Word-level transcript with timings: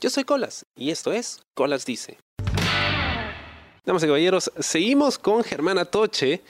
Yo 0.00 0.08
soy 0.08 0.24
Colas 0.24 0.64
y 0.74 0.90
esto 0.90 1.12
es 1.12 1.40
Colas 1.52 1.84
Dice. 1.84 2.16
Damas 3.84 4.02
y 4.02 4.06
caballeros, 4.06 4.50
seguimos 4.58 5.18
con 5.18 5.44
Germán 5.44 5.76
Atoche 5.76 6.40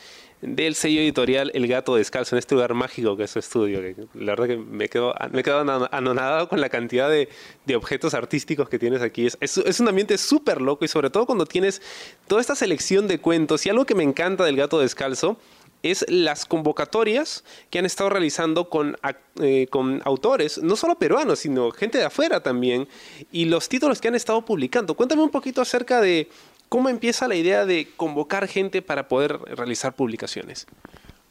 del 0.41 0.76
sello 0.76 1.00
editorial 1.00 1.51
El 1.53 1.67
Gato 1.67 1.97
Descalzo 1.97 2.37
en 2.37 2.39
este 2.39 2.55
lugar 2.55 2.75
mágico 2.75 3.17
que 3.17 3.25
es 3.25 3.31
su 3.33 3.41
estudio. 3.41 3.81
la 4.15 4.33
verdad 4.33 4.47
que 4.47 4.57
me 4.57 4.89
quedo, 4.89 5.15
me 5.33 5.43
anonadado 5.91 6.49
con 6.49 6.61
la 6.61 6.69
cantidad 6.69 7.11
de, 7.11 7.29
objetos 7.75 8.15
artísticos 8.15 8.69
que 8.69 8.79
tienes 8.79 9.03
aquí. 9.03 9.27
Es, 9.27 9.59
es 9.59 9.80
un 9.80 9.89
ambiente 9.89 10.17
súper 10.17 10.61
loco 10.61 10.85
y 10.85 10.89
sobre 10.89 11.11
todo 11.11 11.27
cuando 11.27 11.45
tienes 11.45 11.82
toda 12.29 12.41
esta 12.41 12.55
selección 12.55 13.09
de 13.09 13.19
cuentos. 13.19 13.67
Y 13.67 13.71
algo 13.71 13.85
que 13.85 13.96
me 13.96 14.05
encanta 14.05 14.45
del 14.45 14.55
Gato 14.55 14.79
Descalzo 14.79 15.39
es 15.83 16.05
las 16.09 16.47
convocatorias 16.47 17.45
que 17.71 17.79
han 17.79 17.87
estado 17.87 18.11
realizando 18.11 18.69
con, 18.69 18.97
eh, 19.41 19.67
con 19.71 20.03
autores, 20.05 20.59
no 20.59 20.77
solo 20.77 20.99
peruanos, 20.99 21.41
sino 21.41 21.71
gente 21.71 21.99
de 21.99 22.05
afuera 22.05 22.43
también, 22.43 22.89
y 23.33 23.47
los 23.47 23.69
títulos 23.69 24.01
que 24.01 24.09
han 24.09 24.15
estado 24.15 24.45
publicando. 24.45 24.95
Cuéntame 24.95 25.23
un 25.23 25.30
poquito 25.30 25.62
acerca 25.62 26.01
de 26.01 26.29
cómo 26.69 26.88
empieza 26.88 27.29
la 27.29 27.35
idea 27.35 27.65
de 27.65 27.88
convocar 27.97 28.47
gente 28.47 28.83
para 28.83 29.09
poder 29.09 29.38
realizar 29.38 29.95
publicaciones. 29.95 30.66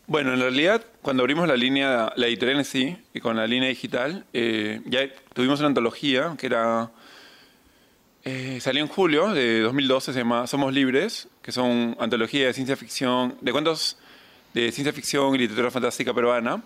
Bueno, 0.07 0.33
en 0.33 0.39
realidad, 0.39 0.83
cuando 1.03 1.21
abrimos 1.21 1.47
la 1.47 1.55
línea, 1.55 2.11
la 2.15 2.27
editorial 2.27 2.57
en 2.57 2.65
sí, 2.65 2.97
y 3.13 3.19
con 3.19 3.35
la 3.35 3.45
línea 3.45 3.69
digital, 3.69 4.25
eh, 4.33 4.81
ya 4.85 5.01
tuvimos 5.33 5.59
una 5.59 5.67
antología 5.67 6.35
que 6.37 6.47
era 6.47 6.91
eh, 8.25 8.59
salió 8.59 8.83
en 8.83 8.89
julio 8.89 9.33
de 9.33 9.61
2012, 9.61 10.11
se 10.13 10.19
llama 10.19 10.45
Somos 10.45 10.73
Libres, 10.73 11.27
que 11.41 11.51
son 11.51 11.95
antología 11.99 12.47
de 12.47 12.53
ciencia 12.53 12.75
ficción, 12.75 13.37
de 13.39 13.51
cuentos 13.51 13.97
de 14.53 14.71
ciencia 14.71 14.93
ficción 14.93 15.35
y 15.35 15.37
literatura 15.37 15.71
fantástica 15.71 16.13
peruana. 16.13 16.63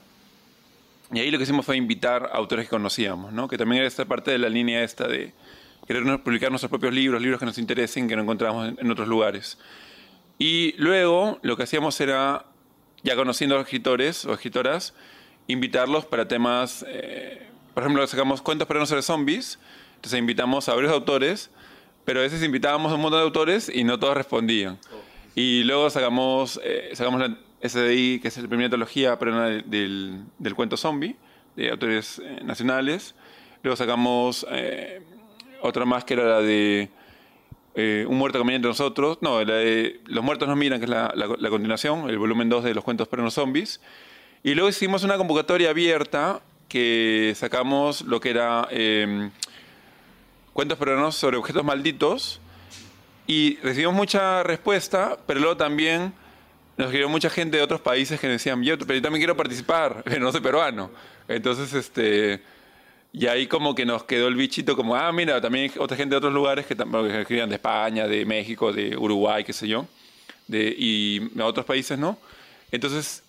Y 1.14 1.20
ahí 1.20 1.32
lo 1.32 1.38
que 1.38 1.44
hicimos 1.44 1.66
fue 1.66 1.78
invitar 1.78 2.30
a 2.32 2.38
autores 2.38 2.66
que 2.66 2.72
conocíamos, 2.72 3.32
¿no? 3.34 3.48
que 3.48 3.58
también 3.58 3.80
era 3.80 3.88
esta 3.88 4.06
parte 4.06 4.32
de 4.32 4.40
la 4.40 4.50
línea 4.50 4.84
esta 4.84 5.08
de 5.08 5.34
querer 5.86 6.22
publicar 6.24 6.50
nuestros 6.50 6.70
propios 6.70 6.94
libros, 6.94 7.22
libros 7.22 7.40
que 7.40 7.46
nos 7.46 7.58
interesen, 7.58 8.08
que 8.08 8.16
no 8.16 8.24
encontramos 8.24 8.74
en, 8.78 8.92
otros 8.92 9.08
lugares. 9.08 9.58
Y 10.40 10.74
luego 10.78 11.40
lo 11.42 11.58
que 11.58 11.64
hacíamos 11.64 12.00
era, 12.00 12.46
ya 13.04 13.16
conociendo 13.16 13.56
a 13.56 13.60
los 13.60 13.68
escritores 13.68 14.26
o 14.26 14.34
escritoras, 14.34 14.94
invitarlos 15.48 16.06
para 16.06 16.28
temas, 16.28 16.86
eh, 16.88 17.48
por 17.74 17.84
ejemplo, 17.84 18.06
sacamos 18.08 18.42
cuentos 18.42 18.68
para 18.68 18.80
no 18.80 18.86
ser 18.86 19.04
zombies, 19.04 19.60
entonces 19.96 20.20
invitamos 20.20 20.70
a 20.70 20.74
varios 20.74 20.94
autores, 20.94 21.52
pero 22.06 22.20
a 22.20 22.24
veces 22.24 22.44
invitábamos 22.44 22.92
a 22.92 22.96
un 22.96 23.02
montón 23.02 23.20
de 23.20 23.26
autores 23.26 23.70
y 23.74 23.84
no 23.84 24.00
todos 24.00 24.16
respondían. 24.16 24.80
Y 25.36 25.64
luego 25.64 25.90
sacamos, 25.90 26.60
eh, 26.64 26.92
sacamos 26.94 27.20
la, 27.20 27.38
SDI, 27.64 28.20
que 28.20 28.28
es 28.28 28.38
la 28.38 28.48
primera 28.48 28.66
antología 28.66 29.16
del, 29.16 30.26
del, 30.38 30.56
cuento 30.56 30.76
zombie, 30.76 31.16
de 31.56 31.72
autores 31.72 32.22
eh, 32.24 32.42
nacionales. 32.44 33.16
Luego 33.64 33.78
sacamos 33.78 34.46
eh, 34.52 35.02
otra 35.62 35.86
más 35.86 36.04
que 36.04 36.16
era 36.16 36.26
la 36.26 36.42
de 36.42 36.90
eh, 37.76 38.06
Un 38.08 38.18
muerto 38.18 38.38
caminante 38.38 38.68
nosotros. 38.68 39.20
No, 39.22 39.44
la 39.44 39.56
de 39.56 40.02
Los 40.08 40.24
muertos 40.24 40.48
nos 40.48 40.58
miran, 40.58 40.80
que 40.80 40.86
es 40.86 40.90
la, 40.90 41.14
la, 41.16 41.50
continuación, 41.50 42.10
el 42.10 42.18
volumen 42.18 42.50
2 42.50 42.66
de 42.66 42.74
los 42.74 42.84
cuentos 42.84 43.08
para 43.08 43.24
los 43.24 43.34
zombies. 43.34 43.80
Y 44.44 44.56
luego 44.56 44.70
hicimos 44.70 45.04
una 45.06 45.18
convocatoria 45.18 45.70
abierta 45.70 46.42
que 46.68 47.34
sacamos 47.36 48.02
lo 48.02 48.20
que 48.20 48.30
era 48.32 48.68
cuentos 50.52 50.78
peruanos 50.78 51.16
sobre 51.16 51.38
objetos 51.38 51.64
malditos. 51.64 52.42
Y 53.26 53.56
recibimos 53.64 53.96
mucha 53.96 54.44
respuesta, 54.44 55.18
pero 55.26 55.40
luego 55.40 55.56
también 55.56 56.14
nos 56.78 56.88
escribió 56.88 57.10
mucha 57.10 57.30
gente 57.30 57.58
de 57.58 57.64
otros 57.64 57.82
países 57.82 58.20
que 58.20 58.28
decían, 58.28 58.64
yo, 58.64 58.78
pero 58.78 58.96
yo 58.96 59.02
también 59.02 59.22
quiero 59.22 59.38
participar, 59.38 60.02
pero 60.06 60.20
no 60.22 60.32
soy 60.32 60.42
peruano. 60.42 60.90
Entonces, 61.28 61.74
este, 61.74 62.42
y 63.12 63.28
ahí 63.28 63.48
como 63.48 63.76
que 63.76 63.86
nos 63.86 64.04
quedó 64.04 64.28
el 64.28 64.36
bichito 64.36 64.76
como, 64.76 64.96
ah, 64.96 65.12
mira, 65.12 65.40
también 65.40 65.72
hay 65.72 65.80
otra 65.80 65.96
gente 65.96 66.14
de 66.14 66.18
otros 66.18 66.34
lugares 66.34 66.66
que, 66.66 66.76
que 66.76 67.20
escribían 67.22 67.50
de 67.50 67.56
España, 67.56 68.08
de 68.08 68.26
México, 68.26 68.74
de 68.74 68.98
Uruguay, 68.98 69.44
qué 69.44 69.54
sé 69.54 69.68
yo, 69.68 69.86
de, 70.48 70.74
y 70.78 71.32
a 71.40 71.46
otros 71.46 71.66
países, 71.66 71.98
¿no? 71.98 72.18
Entonces, 72.72 73.24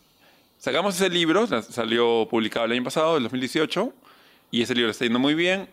sacamos 0.59 0.95
ese 0.95 1.11
libro, 1.11 1.47
salió 1.63 2.27
publicado 2.31 2.65
el 2.65 2.73
año 2.73 2.85
pasado, 2.85 3.19
el 3.19 3.25
2018, 3.25 3.93
y 4.51 4.63
ese 4.63 4.75
libro 4.75 4.91
está 4.91 5.05
yendo 5.05 5.19
muy 5.19 5.35
bien, 5.35 5.69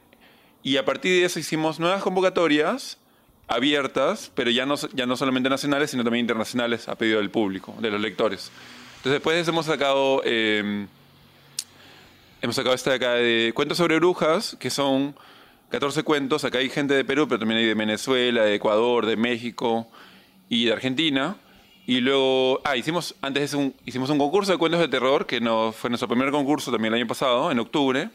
y 0.61 0.75
a 0.75 0.83
partir 0.83 1.11
de 1.19 1.25
eso 1.25 1.39
hicimos 1.39 1.79
nuevas 1.79 2.03
convocatorias 2.03 2.97
abiertas, 3.47 4.31
pero 4.33 4.49
ya 4.49 4.65
no, 4.65 4.75
ya 4.93 5.05
no 5.05 5.17
solamente 5.17 5.49
nacionales, 5.49 5.91
sino 5.91 6.03
también 6.03 6.23
internacionales 6.23 6.87
a 6.87 6.95
pedido 6.95 7.19
del 7.19 7.29
público, 7.29 7.75
de 7.79 7.91
los 7.91 7.99
lectores. 7.99 8.51
Entonces 8.97 9.13
después 9.13 9.47
hemos 9.47 9.65
sacado, 9.65 10.21
eh, 10.25 10.85
hemos 12.41 12.55
sacado 12.55 12.75
esta 12.75 12.91
de 12.91 12.95
acá 12.95 13.13
de 13.13 13.51
Cuentos 13.55 13.77
sobre 13.77 13.97
Brujas, 13.97 14.55
que 14.59 14.69
son 14.69 15.15
14 15.69 16.03
cuentos. 16.03 16.43
Acá 16.43 16.59
hay 16.59 16.69
gente 16.69 16.93
de 16.93 17.03
Perú, 17.03 17.27
pero 17.27 17.39
también 17.39 17.59
hay 17.59 17.65
de 17.65 17.73
Venezuela, 17.73 18.43
de 18.43 18.55
Ecuador, 18.55 19.05
de 19.05 19.15
México 19.15 19.87
y 20.49 20.65
de 20.65 20.73
Argentina. 20.73 21.37
Y 21.87 22.01
luego, 22.01 22.61
ah, 22.63 22.77
hicimos, 22.77 23.15
antes 23.21 23.53
un, 23.53 23.73
hicimos 23.85 24.09
un 24.09 24.19
concurso 24.19 24.51
de 24.51 24.57
cuentos 24.57 24.79
de 24.79 24.87
terror, 24.87 25.25
que 25.25 25.41
no, 25.41 25.71
fue 25.71 25.89
nuestro 25.89 26.07
primer 26.07 26.29
concurso 26.29 26.71
también 26.71 26.93
el 26.93 26.99
año 26.99 27.07
pasado, 27.07 27.51
en 27.51 27.59
octubre. 27.59 28.09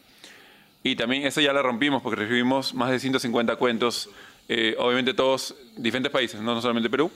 Y 0.82 0.94
también 0.94 1.26
eso 1.26 1.40
ya 1.40 1.52
la 1.52 1.62
rompimos 1.62 2.00
porque 2.00 2.20
recibimos 2.20 2.74
más 2.74 2.90
de 2.90 3.00
150 3.00 3.56
cuentos 3.56 4.08
eh, 4.48 4.74
obviamente 4.78 5.14
todos 5.14 5.54
diferentes 5.76 6.12
países, 6.12 6.40
no, 6.40 6.60
solamente 6.60 6.90
Perú. 6.90 7.10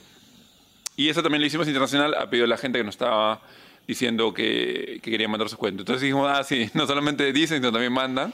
Y 0.97 1.09
eso 1.09 1.23
también 1.23 1.41
lo 1.41 1.47
hicimos 1.47 1.67
internacional 1.67 2.15
a 2.15 2.29
pedido 2.29 2.45
de 2.45 2.49
la 2.49 2.57
gente 2.57 2.79
que 2.79 2.85
nos 2.85 2.95
estaba 2.95 3.41
diciendo 3.87 4.35
que, 4.35 5.01
que 5.03 5.11
querían 5.11 5.31
mandar 5.31 5.49
sus 5.49 5.59
cuentos. 5.59 5.83
Entonces 5.83 6.03
dijimos, 6.03 6.31
ah, 6.31 6.45
sí, 6.45 6.71
no 6.75 6.87
solamente 6.87 7.33
dicen, 7.33 7.59
sino 7.59 7.73
también 7.73 7.93
mandan. 7.93 8.33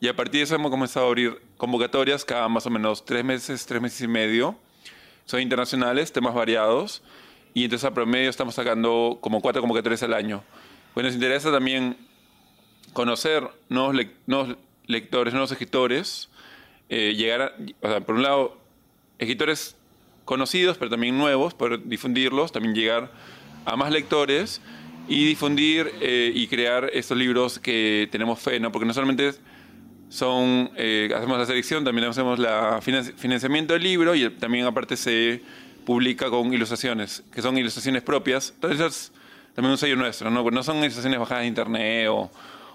Y 0.00 0.08
a 0.08 0.14
partir 0.14 0.40
de 0.40 0.42
eso 0.42 0.54
hemos 0.54 0.70
comenzado 0.70 1.06
a 1.06 1.08
abrir 1.08 1.40
convocatorias 1.56 2.24
cada 2.24 2.48
más 2.48 2.66
o 2.66 2.70
menos 2.70 3.04
tres 3.04 3.24
meses, 3.24 3.64
tres 3.66 3.80
meses 3.80 4.00
y 4.02 4.08
medio. 4.08 4.56
Son 5.24 5.40
internacionales, 5.40 6.12
temas 6.12 6.34
variados. 6.34 7.02
Y 7.54 7.64
entonces 7.64 7.86
a 7.86 7.94
promedio 7.94 8.28
estamos 8.28 8.54
sacando 8.54 9.18
como 9.20 9.40
cuatro 9.40 9.62
convocatorias 9.62 10.02
al 10.02 10.12
año. 10.12 10.42
Pues 10.92 11.04
nos 11.04 11.14
interesa 11.14 11.50
también 11.50 11.96
conocer 12.92 13.48
nuevos, 13.68 13.96
nuevos 14.26 14.56
lectores, 14.86 15.32
nuevos 15.32 15.52
escritores, 15.52 16.28
eh, 16.88 17.14
llegar 17.16 17.42
a, 17.42 17.52
o 17.80 17.88
sea, 17.88 18.00
por 18.00 18.16
un 18.16 18.22
lado, 18.22 18.58
escritores 19.18 19.76
conocidos, 20.24 20.78
pero 20.78 20.90
también 20.90 21.16
nuevos, 21.16 21.54
por 21.54 21.86
difundirlos, 21.86 22.52
también 22.52 22.74
llegar 22.74 23.10
a 23.64 23.76
más 23.76 23.90
lectores 23.90 24.60
y 25.08 25.26
difundir 25.26 25.90
eh, 26.00 26.32
y 26.34 26.46
crear 26.46 26.90
estos 26.92 27.16
libros 27.16 27.58
que 27.58 28.08
tenemos 28.10 28.40
fe, 28.40 28.58
¿no? 28.58 28.72
Porque 28.72 28.86
no 28.86 28.94
solamente 28.94 29.32
son, 30.08 30.70
eh, 30.76 31.12
hacemos 31.14 31.38
la 31.38 31.46
selección, 31.46 31.84
también 31.84 32.08
hacemos 32.08 32.38
la 32.38 32.80
financiamiento 32.80 33.74
del 33.74 33.82
libro 33.82 34.14
y 34.14 34.30
también 34.30 34.66
aparte 34.66 34.96
se 34.96 35.42
publica 35.84 36.30
con 36.30 36.52
ilustraciones, 36.54 37.22
que 37.32 37.42
son 37.42 37.58
ilustraciones 37.58 38.02
propias. 38.02 38.52
Entonces, 38.54 39.12
también 39.54 39.72
un 39.72 39.78
sello 39.78 39.96
nuestro, 39.96 40.30
¿no? 40.30 40.50
no 40.50 40.62
son 40.62 40.78
ilustraciones 40.78 41.18
bajadas 41.18 41.42
de 41.42 41.48
internet 41.48 42.08
o 42.10 42.30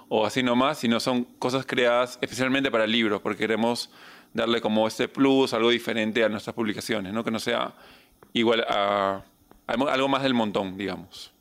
o 0.10 0.26
así 0.26 0.44
nomás, 0.44 0.80
sino 0.80 1.00
son 1.00 1.24
cosas 1.24 1.66
creadas 1.66 2.18
especialmente 2.22 2.72
para 2.72 2.84
el 2.84 2.92
libro, 2.92 3.22
porque 3.22 3.40
queremos 3.40 3.92
darle 4.34 4.60
como 4.60 4.88
este 4.88 5.08
plus, 5.08 5.54
algo 5.54 5.70
diferente 5.70 6.24
a 6.24 6.30
nuestras 6.30 6.56
publicaciones, 6.56 7.14
¿no? 7.14 7.24
que 7.24 7.32
no 7.32 7.40
sea 7.40 7.74
igual 8.34 8.66
a, 8.68 9.24
algo 9.68 10.08
más 10.08 10.24
del 10.24 10.34
montón, 10.34 10.78
digamos. 10.78 11.32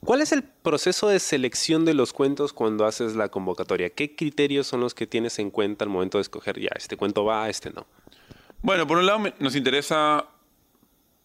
¿Cuál 0.00 0.22
es 0.22 0.32
el 0.32 0.42
proceso 0.42 1.08
de 1.08 1.18
selección 1.18 1.84
de 1.84 1.92
los 1.92 2.12
cuentos 2.12 2.52
cuando 2.52 2.86
haces 2.86 3.16
la 3.16 3.28
convocatoria? 3.28 3.90
¿Qué 3.90 4.14
criterios 4.14 4.66
son 4.66 4.80
los 4.80 4.94
que 4.94 5.06
tienes 5.06 5.38
en 5.38 5.50
cuenta 5.50 5.84
al 5.84 5.90
momento 5.90 6.18
de 6.18 6.22
escoger, 6.22 6.58
ya, 6.60 6.70
este 6.76 6.96
cuento 6.96 7.24
va, 7.24 7.48
este 7.48 7.70
no? 7.70 7.86
Bueno, 8.62 8.86
por 8.86 8.98
un 8.98 9.06
lado 9.06 9.20
nos 9.38 9.56
interesa, 9.56 10.26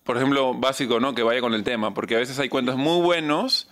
por 0.03 0.17
ejemplo, 0.17 0.53
básico, 0.55 0.99
¿no? 0.99 1.13
Que 1.13 1.23
vaya 1.23 1.39
con 1.39 1.53
el 1.53 1.63
tema, 1.63 1.93
porque 1.93 2.15
a 2.15 2.19
veces 2.19 2.39
hay 2.39 2.49
cuentos 2.49 2.75
muy 2.75 3.01
buenos 3.01 3.69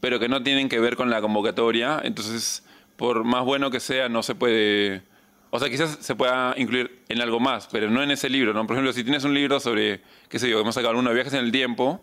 pero 0.00 0.18
que 0.18 0.28
no 0.28 0.42
tienen 0.42 0.68
que 0.68 0.80
ver 0.80 0.96
con 0.96 1.10
la 1.10 1.20
convocatoria. 1.20 2.00
Entonces, 2.02 2.64
por 2.96 3.24
más 3.24 3.44
bueno 3.44 3.70
que 3.70 3.80
sea, 3.80 4.08
no 4.08 4.22
se 4.22 4.34
puede... 4.34 5.02
O 5.50 5.58
sea, 5.58 5.70
quizás 5.70 5.98
se 6.00 6.14
pueda 6.14 6.54
incluir 6.58 7.02
en 7.08 7.22
algo 7.22 7.40
más, 7.40 7.68
pero 7.72 7.90
no 7.90 8.02
en 8.02 8.10
ese 8.10 8.28
libro, 8.28 8.52
¿no? 8.52 8.66
Por 8.66 8.76
ejemplo, 8.76 8.92
si 8.92 9.02
tienes 9.02 9.24
un 9.24 9.32
libro 9.32 9.60
sobre, 9.60 10.02
qué 10.28 10.38
sé 10.38 10.50
yo, 10.50 10.60
hemos 10.60 10.74
sacado 10.74 10.98
uno, 10.98 11.10
viajes 11.14 11.32
en 11.32 11.44
el 11.44 11.52
tiempo, 11.52 12.02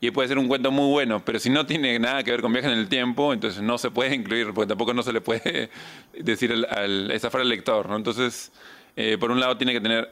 y 0.00 0.12
puede 0.12 0.28
ser 0.28 0.38
un 0.38 0.46
cuento 0.46 0.70
muy 0.70 0.88
bueno, 0.90 1.24
pero 1.24 1.40
si 1.40 1.50
no 1.50 1.66
tiene 1.66 1.98
nada 1.98 2.22
que 2.22 2.30
ver 2.30 2.42
con 2.42 2.52
viajes 2.52 2.70
en 2.70 2.78
el 2.78 2.88
tiempo, 2.88 3.32
entonces 3.32 3.60
no 3.60 3.76
se 3.76 3.90
puede 3.90 4.14
incluir, 4.14 4.52
porque 4.54 4.68
tampoco 4.68 4.94
no 4.94 5.02
se 5.02 5.12
le 5.12 5.20
puede 5.20 5.70
decir 6.16 6.52
al, 6.52 6.66
al 6.70 7.10
estafar 7.10 7.40
al 7.40 7.48
lector, 7.48 7.88
¿no? 7.88 7.96
Entonces, 7.96 8.52
eh, 8.94 9.18
por 9.18 9.30
un 9.30 9.40
lado 9.40 9.56
tiene 9.56 9.72
que 9.72 9.80
tener 9.80 10.10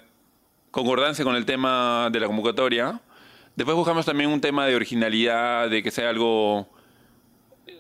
concordancia 0.71 1.25
con 1.25 1.37
el 1.37 1.47
tema 1.47 2.11
de 2.11 2.21
la 2.21 2.27
convocatoria. 2.27 3.01
Después 3.57 3.77
buscamos 3.77 4.05
también 4.05 4.29
un 4.29 4.41
tema 4.41 4.67
de 4.67 4.75
originalidad, 4.75 5.71
de 5.71 5.83
que 5.83 5.91
sea 5.91 6.11
algo 6.11 6.69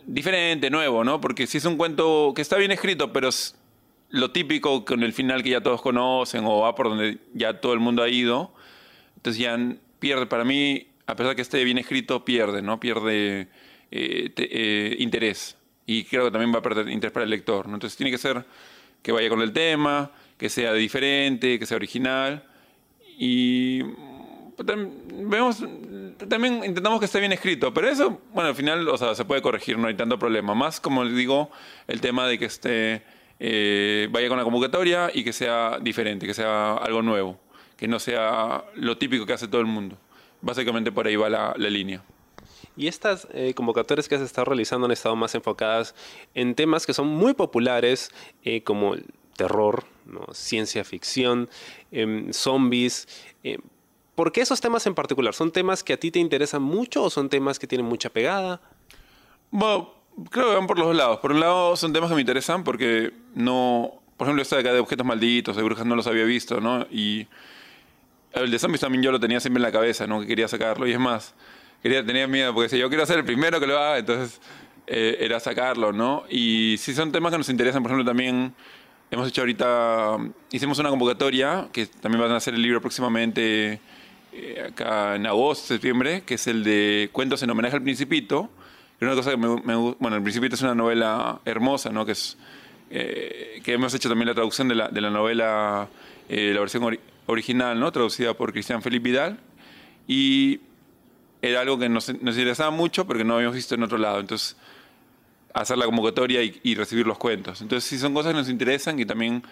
diferente, 0.07 0.71
nuevo, 0.71 1.05
¿no? 1.05 1.21
Porque 1.21 1.47
si 1.47 1.59
es 1.59 1.65
un 1.65 1.77
cuento 1.77 2.33
que 2.35 2.43
está 2.43 2.57
bien 2.57 2.71
escrito, 2.71 3.13
pero 3.13 3.29
es 3.29 3.57
lo 4.11 4.31
típico 4.31 4.85
con 4.85 5.03
el 5.03 5.13
final 5.13 5.43
que 5.43 5.51
ya 5.51 5.61
todos 5.61 5.83
conocen 5.83 6.45
o 6.45 6.61
va 6.61 6.75
por 6.75 6.89
donde 6.89 7.19
ya 7.33 7.61
todo 7.61 7.73
el 7.73 7.81
mundo 7.81 8.03
ha 8.03 8.09
ido, 8.09 8.55
entonces 9.17 9.43
ya 9.43 9.59
pierde, 9.99 10.27
para 10.27 10.45
mí, 10.45 10.87
a 11.07 11.17
pesar 11.17 11.35
que 11.35 11.43
esté 11.43 11.65
bien 11.65 11.79
escrito, 11.79 12.25
pierde, 12.25 12.63
¿no? 12.63 12.79
Pierde 12.79 13.49
eh, 13.91 14.33
eh, 14.37 14.97
interés. 14.99 15.57
Y 15.87 16.05
creo 16.05 16.27
que 16.27 16.31
también 16.31 16.55
va 16.55 16.59
a 16.59 16.63
perder 16.63 16.89
interés 16.89 17.13
para 17.13 17.25
el 17.25 17.31
lector, 17.31 17.69
¿no? 17.69 17.75
Entonces 17.75 17.97
tiene 17.97 18.11
que 18.11 18.19
ser 18.19 18.45
que 19.03 19.13
vaya 19.13 19.29
con 19.29 19.43
el 19.43 19.53
tema, 19.53 20.13
que 20.39 20.49
sea 20.49 20.73
diferente, 20.73 21.59
que 21.59 21.67
sea 21.67 21.77
original. 21.77 22.45
Y 23.19 23.83
vemos, 24.57 25.65
también 26.29 26.65
intentamos 26.65 26.99
que 26.99 27.07
esté 27.07 27.21
bien 27.21 27.33
escrito, 27.33 27.73
pero 27.73 27.89
eso, 27.89 28.21
bueno, 28.33 28.49
al 28.49 28.55
final, 28.55 28.89
o 28.89 28.97
sea, 28.97 29.15
se 29.15 29.25
puede 29.25 29.43
corregir, 29.43 29.79
no 29.79 29.89
hay 29.89 29.95
tanto 29.95 30.19
problema. 30.19 30.55
Más, 30.55 30.81
como 30.81 31.05
les 31.05 31.17
digo, 31.17 31.51
el 31.87 32.01
tema 32.01 32.27
de 32.27 32.39
que 32.39 32.45
esté, 32.47 33.03
eh, 33.41 34.09
vaya 34.11 34.29
con 34.29 34.39
la 34.39 34.45
convocatoria 34.45 35.11
y 35.13 35.25
que 35.25 35.33
sea 35.33 35.79
diferente, 35.81 36.27
que 36.27 36.35
sea 36.35 36.75
algo 36.75 37.03
nuevo, 37.03 37.39
que 37.77 37.89
no 37.89 37.99
sea 37.99 38.65
lo 38.75 38.97
típico 38.97 39.27
que 39.27 39.33
hace 39.33 39.49
todo 39.49 39.61
el 39.61 39.67
mundo. 39.67 39.99
Básicamente 40.41 40.93
por 40.93 41.07
ahí 41.07 41.17
va 41.17 41.29
la, 41.29 41.55
línea. 41.57 42.03
Y 42.77 42.89
estas 42.89 43.27
eh, 43.33 43.55
convocatorias 43.55 44.09
que 44.09 44.15
has 44.17 44.21
estado 44.21 44.47
realizando 44.47 44.87
han 44.87 44.93
estado 44.93 45.17
más 45.17 45.35
enfocadas 45.35 45.95
en 46.35 46.55
temas 46.55 46.87
que 46.87 46.93
son 46.93 47.09
muy 47.09 47.35
populares, 47.35 48.11
eh, 48.45 48.63
como 48.63 48.97
terror, 49.37 49.85
ciencia 50.33 50.85
ficción, 50.85 51.49
em, 51.91 52.33
zombies. 52.33 53.09
¿Por 54.15 54.31
qué 54.33 54.43
esos 54.43 54.61
temas 54.61 54.87
en 54.87 54.95
particular? 54.95 55.35
¿Son 55.35 55.51
temas 55.51 55.83
que 55.83 55.93
a 55.93 55.97
ti 55.97 56.11
te 56.11 56.19
interesan 56.19 56.63
mucho 56.63 57.03
o 57.03 57.11
son 57.11 57.29
temas 57.29 57.59
que 57.59 57.67
tienen 57.67 57.87
mucha 57.87 58.11
pegada? 58.11 58.61
Bueno, 59.51 59.93
creo 60.31 60.51
que 60.51 60.55
van 60.55 60.67
por 60.67 60.79
los 60.79 60.89
dos 60.89 60.97
lados. 60.97 61.19
Por 61.19 61.33
un 61.33 61.41
lado 61.41 61.77
son 61.77 61.93
temas 61.93 62.09
que 62.09 62.15
me 62.15 62.21
interesan 62.21 62.65
porque 62.65 63.13
no... 63.35 64.01
Por 64.17 64.29
ejemplo, 64.29 64.43
esta 64.43 64.57
de 64.57 64.61
acá 64.61 64.73
de 64.73 64.79
objetos 64.79 65.05
malditos, 65.05 65.57
de 65.57 65.63
brujas 65.65 65.85
no 65.85 65.97
los 65.97 66.07
había 66.07 66.25
visto, 66.25 66.61
¿no? 66.61 66.87
Y 66.91 67.27
el 68.33 68.51
de 68.51 68.59
zombies 68.61 68.81
también 68.81 69.03
yo 69.03 69.11
lo 69.11 69.19
tenía 69.19 69.41
siempre 69.41 69.59
en 69.59 69.63
la 69.63 69.73
cabeza, 69.73 70.07
¿no? 70.07 70.21
Que 70.21 70.29
quería 70.29 70.47
sacarlo. 70.47 70.87
Y 70.87 70.93
es 70.93 71.01
más, 71.01 71.35
quería, 71.83 72.07
tenía 72.07 72.29
miedo 72.29 72.55
porque 72.55 72.69
si 72.69 72.79
yo 72.79 72.89
quiero 72.89 73.05
ser 73.07 73.19
el 73.19 73.25
primero 73.25 73.59
que 73.59 73.67
lo 73.67 73.77
haga, 73.77 73.99
entonces 73.99 74.41
eh, 74.87 75.17
era 75.19 75.41
sacarlo, 75.41 75.93
¿no? 75.93 76.25
Y 76.31 76.77
sí 76.79 76.95
son 76.95 77.11
temas 77.11 77.33
que 77.33 77.39
nos 77.39 77.49
interesan. 77.49 77.83
Por 77.83 77.91
ejemplo, 77.91 78.09
también 78.09 78.55
hemos 79.11 79.29
hecho 79.29 79.41
ahorita... 79.41 80.19
Hicimos 80.53 80.79
una 80.79 80.91
convocatoria 80.91 81.69
que 81.73 81.87
también 81.87 82.23
van 82.23 82.31
a 82.31 82.37
hacer 82.37 82.55
el 82.55 82.63
libro 82.63 82.81
próximamente 82.81 83.81
eh, 84.37 84.67
acá 84.69 85.15
en 85.15 85.27
agosto, 85.27 85.69
septiembre, 85.69 86.25
que 86.27 86.35
es 86.35 86.47
el 86.49 86.65
de 86.65 87.09
Cuentos 87.13 87.41
en 87.45 87.51
homenaje 87.51 87.77
al 87.77 87.83
Principito. 87.83 88.51
una 89.01 89.15
cosa 89.15 89.31
que 89.31 89.37
me, 89.37 89.47
bueno, 89.47 90.17
El 90.17 90.23
Principito 90.23 90.57
es 90.57 90.63
una 90.63 90.75
novela 90.75 91.41
hermosa, 91.45 91.91
¿no? 91.91 92.05
Que 92.05 92.13
es 92.13 92.37
eh, 92.91 93.61
que 93.63 93.75
hemos 93.75 93.95
hecho 93.95 94.09
también 94.09 94.27
la 94.27 94.35
traducción 94.35 94.67
de 94.67 94.75
la, 94.75 94.89
de 94.89 95.01
la 95.01 95.11
novela, 95.11 95.89
eh, 96.29 96.51
la 96.53 96.61
versión 96.61 96.99
original, 97.27 97.79
¿no? 97.79 97.93
Traducida 97.93 98.35
por 98.35 98.53
Cristian 98.53 98.83
Felipe 98.83 99.11
Vidal. 99.11 99.39
Y 100.09 100.61
era 101.41 101.61
algo 101.61 101.79
que 101.79 101.89
nos, 101.89 102.09
nos, 102.21 102.37
interesaba 102.37 102.73
mucho, 102.73 103.07
pero 103.07 103.19
que 103.19 103.25
no 103.25 103.37
habíamos 103.37 103.55
visto 103.55 103.77
en 103.77 103.85
otro 103.85 103.99
lado. 103.99 104.19
Entonces, 104.19 104.57
hacer 105.53 105.79
la 105.79 105.85
convocatoria 105.85 106.43
y, 106.43 106.75
recibir 106.75 107.07
los 107.07 107.19
cuentos. 107.19 107.63
Entonces, 107.63 107.89
sí 107.89 107.99
son 107.99 108.13
cosas 108.15 108.33
que 108.33 108.39
nos 108.39 108.49
interesan 108.49 108.99
y 108.99 109.07
también 109.07 109.45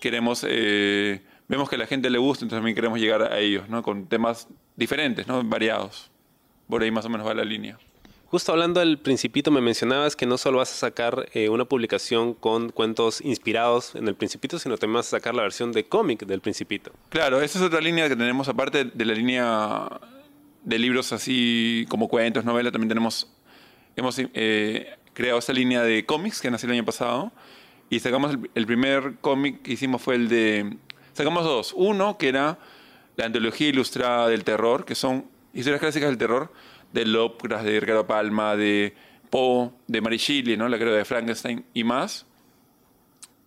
queremos 0.00 0.44
vemos 1.52 1.68
que 1.68 1.76
a 1.76 1.78
la 1.78 1.86
gente 1.86 2.08
le 2.08 2.16
gusta, 2.16 2.46
entonces 2.46 2.60
también 2.60 2.74
queremos 2.74 2.98
llegar 2.98 3.30
a 3.30 3.38
ellos, 3.38 3.68
¿no? 3.68 3.82
Con 3.82 4.06
temas 4.06 4.48
diferentes, 4.74 5.28
¿no? 5.28 5.44
Variados. 5.44 6.10
Por 6.66 6.82
ahí 6.82 6.90
más 6.90 7.04
o 7.04 7.10
menos 7.10 7.26
va 7.26 7.34
la 7.34 7.44
línea. 7.44 7.78
Justo 8.28 8.52
hablando 8.52 8.80
del 8.80 8.98
Principito, 8.98 9.50
me 9.50 9.60
mencionabas 9.60 10.16
que 10.16 10.24
no 10.24 10.38
solo 10.38 10.58
vas 10.58 10.72
a 10.72 10.76
sacar 10.76 11.28
eh, 11.34 11.50
una 11.50 11.66
publicación 11.66 12.32
con 12.32 12.70
cuentos 12.70 13.20
inspirados 13.20 13.94
en 13.94 14.08
el 14.08 14.14
Principito, 14.14 14.58
sino 14.58 14.78
también 14.78 14.94
vas 14.94 15.08
a 15.08 15.18
sacar 15.18 15.34
la 15.34 15.42
versión 15.42 15.72
de 15.72 15.84
cómic 15.84 16.24
del 16.24 16.40
Principito. 16.40 16.90
Claro, 17.10 17.42
esa 17.42 17.58
es 17.58 17.64
otra 17.64 17.82
línea 17.82 18.08
que 18.08 18.16
tenemos, 18.16 18.48
aparte 18.48 18.86
de 18.86 19.04
la 19.04 19.12
línea 19.12 20.00
de 20.64 20.78
libros 20.78 21.12
así 21.12 21.84
como 21.90 22.08
cuentos, 22.08 22.46
novelas, 22.46 22.72
también 22.72 22.88
tenemos, 22.88 23.30
hemos 23.94 24.18
eh, 24.18 24.96
creado 25.12 25.38
esta 25.38 25.52
línea 25.52 25.82
de 25.82 26.06
cómics 26.06 26.40
que 26.40 26.50
nació 26.50 26.68
el 26.68 26.76
año 26.76 26.86
pasado 26.86 27.30
y 27.90 28.00
sacamos 28.00 28.38
el 28.54 28.64
primer 28.64 29.16
cómic 29.20 29.60
que 29.60 29.74
hicimos 29.74 30.00
fue 30.00 30.14
el 30.14 30.28
de 30.30 30.78
Sacamos 31.12 31.44
dos. 31.44 31.72
Uno, 31.76 32.16
que 32.16 32.28
era 32.28 32.58
la 33.16 33.26
antología 33.26 33.68
ilustrada 33.68 34.28
del 34.28 34.44
terror, 34.44 34.84
que 34.84 34.94
son 34.94 35.26
historias 35.52 35.80
clásicas 35.80 36.08
del 36.08 36.18
terror, 36.18 36.52
de 36.92 37.04
Lovecraft, 37.04 37.64
de 37.64 37.80
Ricardo 37.80 38.06
Palma, 38.06 38.56
de 38.56 38.94
Poe, 39.30 39.70
de 39.86 40.00
Mary 40.00 40.16
Shelley, 40.16 40.56
¿no? 40.56 40.68
la 40.68 40.78
creo 40.78 40.92
de 40.94 41.04
Frankenstein 41.04 41.64
y 41.74 41.84
más. 41.84 42.26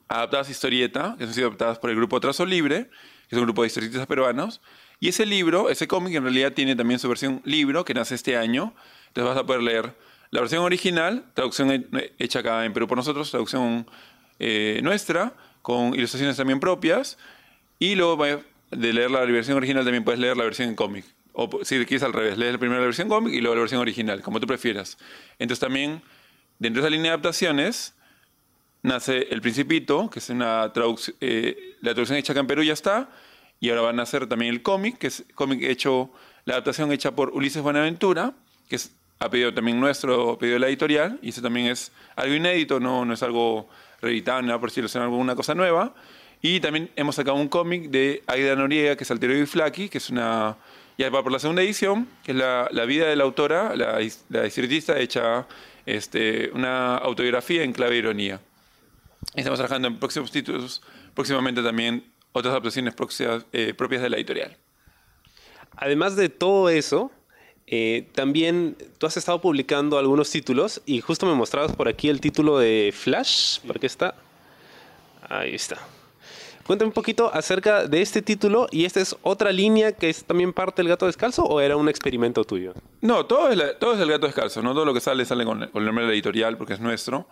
Adaptadas 0.07 0.47
a 0.47 0.51
historieta, 0.51 1.15
que 1.17 1.23
han 1.23 1.33
sido 1.33 1.47
adaptadas 1.47 1.79
por 1.79 1.89
el 1.89 1.95
grupo 1.95 2.19
Trazo 2.19 2.45
Libre, 2.45 2.89
que 3.27 3.35
es 3.35 3.37
un 3.37 3.45
grupo 3.45 3.63
de 3.63 3.67
historietistas 3.67 4.07
peruanos. 4.07 4.61
Y 4.99 5.09
ese 5.09 5.25
libro, 5.25 5.69
ese 5.69 5.87
cómic, 5.87 6.15
en 6.15 6.23
realidad 6.23 6.53
tiene 6.53 6.75
también 6.75 6.99
su 6.99 7.09
versión 7.09 7.41
libro, 7.43 7.83
que 7.83 7.93
nace 7.93 8.15
este 8.15 8.37
año. 8.37 8.73
Entonces 9.07 9.29
vas 9.29 9.37
a 9.37 9.45
poder 9.45 9.61
leer 9.61 9.95
la 10.29 10.41
versión 10.41 10.63
original, 10.63 11.25
traducción 11.33 11.87
hecha 12.19 12.39
acá 12.39 12.65
en 12.65 12.73
Perú 12.73 12.87
por 12.87 12.97
nosotros, 12.97 13.31
traducción 13.31 13.87
eh, 14.39 14.79
nuestra, 14.83 15.33
con 15.61 15.95
ilustraciones 15.95 16.37
también 16.37 16.59
propias. 16.59 17.17
Y 17.79 17.95
luego 17.95 18.23
de 18.71 18.93
leer 18.93 19.11
la 19.11 19.25
versión 19.25 19.57
original 19.57 19.83
también 19.83 20.03
puedes 20.03 20.19
leer 20.19 20.37
la 20.37 20.43
versión 20.43 20.69
en 20.69 20.75
cómic. 20.75 21.05
O 21.33 21.49
si 21.63 21.83
quieres 21.85 22.03
al 22.03 22.13
revés, 22.13 22.37
lees 22.37 22.57
primero 22.57 22.79
la 22.79 22.85
versión 22.85 23.09
cómic 23.09 23.33
y 23.33 23.41
luego 23.41 23.55
la 23.55 23.61
versión 23.61 23.81
original, 23.81 24.21
como 24.21 24.39
tú 24.39 24.47
prefieras. 24.47 24.97
Entonces 25.37 25.59
también, 25.59 26.01
dentro 26.59 26.81
de 26.81 26.87
esa 26.87 26.91
línea 26.91 27.11
de 27.11 27.15
adaptaciones, 27.15 27.93
nace 28.81 29.27
El 29.31 29.41
Principito, 29.41 30.09
que 30.09 30.19
es 30.19 30.29
una 30.29 30.71
traducción, 30.71 31.17
eh, 31.19 31.75
la 31.81 31.93
traducción 31.93 32.17
hecha 32.17 32.31
acá 32.31 32.39
en 32.39 32.47
Perú 32.47 32.63
ya 32.63 32.73
está, 32.73 33.09
y 33.59 33.69
ahora 33.69 33.81
va 33.81 33.89
a 33.89 33.93
nacer 33.93 34.27
también 34.27 34.53
el 34.53 34.61
cómic, 34.61 34.97
que 34.97 35.07
es 35.07 35.25
cómic 35.33 35.61
hecho, 35.63 36.09
la 36.45 36.53
adaptación 36.53 36.91
hecha 36.91 37.15
por 37.15 37.31
Ulises 37.31 37.61
Buenaventura, 37.61 38.33
que 38.69 38.77
es 38.77 38.91
pedido 39.29 39.53
también 39.53 39.79
nuestro, 39.79 40.31
a 40.31 40.39
pedido 40.39 40.55
de 40.55 40.59
la 40.59 40.67
editorial, 40.67 41.19
y 41.21 41.29
eso 41.29 41.41
también 41.41 41.67
es 41.67 41.91
algo 42.15 42.35
inédito, 42.35 42.79
no, 42.79 43.05
no 43.05 43.13
es 43.13 43.23
algo 43.23 43.67
reeditado, 44.01 44.41
nada 44.41 44.59
por 44.59 44.69
decirlo, 44.69 44.87
es 44.87 44.95
alguna 44.95 45.35
cosa 45.35 45.55
nueva. 45.55 45.95
Y 46.47 46.59
también 46.59 46.91
hemos 46.95 47.15
sacado 47.15 47.37
un 47.37 47.47
cómic 47.47 47.89
de 47.89 48.21
Aida 48.27 48.55
Noriega, 48.55 48.95
que 48.95 49.03
es 49.03 49.09
Alterio 49.09 49.41
y 49.41 49.47
Flaky, 49.47 49.89
que 49.89 49.97
es 49.97 50.11
una. 50.11 50.55
Ya 50.95 51.09
va 51.09 51.23
por 51.23 51.31
la 51.31 51.39
segunda 51.39 51.63
edición, 51.63 52.07
que 52.23 52.33
es 52.33 52.37
la, 52.37 52.67
la 52.71 52.85
vida 52.85 53.07
de 53.07 53.15
la 53.15 53.23
autora, 53.23 53.75
la, 53.75 53.99
la 54.29 54.45
historietista, 54.45 54.99
hecha 54.99 55.47
este, 55.87 56.51
una 56.53 56.97
autobiografía 56.97 57.63
en 57.63 57.73
clave 57.73 57.93
de 57.93 57.97
ironía. 57.97 58.41
Estamos 59.33 59.57
trabajando 59.57 59.87
en 59.87 59.97
próximos 59.97 60.29
títulos, 60.29 60.83
próximamente 61.15 61.63
también 61.63 62.05
otras 62.31 62.51
adaptaciones 62.51 62.93
eh, 63.51 63.73
propias 63.75 64.03
de 64.03 64.09
la 64.11 64.17
editorial. 64.17 64.55
Además 65.75 66.15
de 66.15 66.29
todo 66.29 66.69
eso, 66.69 67.11
eh, 67.65 68.07
también 68.13 68.77
tú 68.99 69.07
has 69.07 69.17
estado 69.17 69.41
publicando 69.41 69.97
algunos 69.97 70.29
títulos 70.29 70.79
y 70.85 71.01
justo 71.01 71.25
me 71.25 71.33
mostrabas 71.33 71.75
por 71.75 71.87
aquí 71.87 72.07
el 72.07 72.21
título 72.21 72.59
de 72.59 72.93
Flash, 72.95 73.61
¿por 73.61 73.79
qué 73.79 73.87
está? 73.87 74.13
Ahí 75.27 75.55
está. 75.55 75.79
Cuéntame 76.65 76.87
un 76.87 76.93
poquito 76.93 77.31
acerca 77.31 77.85
de 77.85 78.01
este 78.01 78.23
título 78.23 78.67
y 78.71 78.85
esta 78.85 78.99
es 78.99 79.15
otra 79.21 79.51
línea 79.51 79.91
que 79.91 80.09
es 80.09 80.25
también 80.25 80.51
parte 80.51 80.81
del 80.81 80.89
gato 80.89 81.05
descalzo 81.05 81.43
o 81.43 81.61
era 81.61 81.77
un 81.77 81.87
experimento 81.87 82.43
tuyo? 82.43 82.73
No, 83.01 83.27
todo 83.27 83.49
es, 83.49 83.77
todo 83.77 83.93
es 83.93 83.99
el 83.99 84.09
gato 84.09 84.25
descalzo, 84.25 84.63
no 84.63 84.73
todo 84.73 84.83
lo 84.83 84.91
que 84.91 84.99
sale 84.99 85.25
sale 85.25 85.45
con, 85.45 85.61
el 85.61 85.85
nombre 85.85 86.05
de 86.05 86.07
la 86.07 86.13
editorial 86.15 86.57
porque 86.57 86.73
es 86.73 86.79
nuestro. 86.79 87.27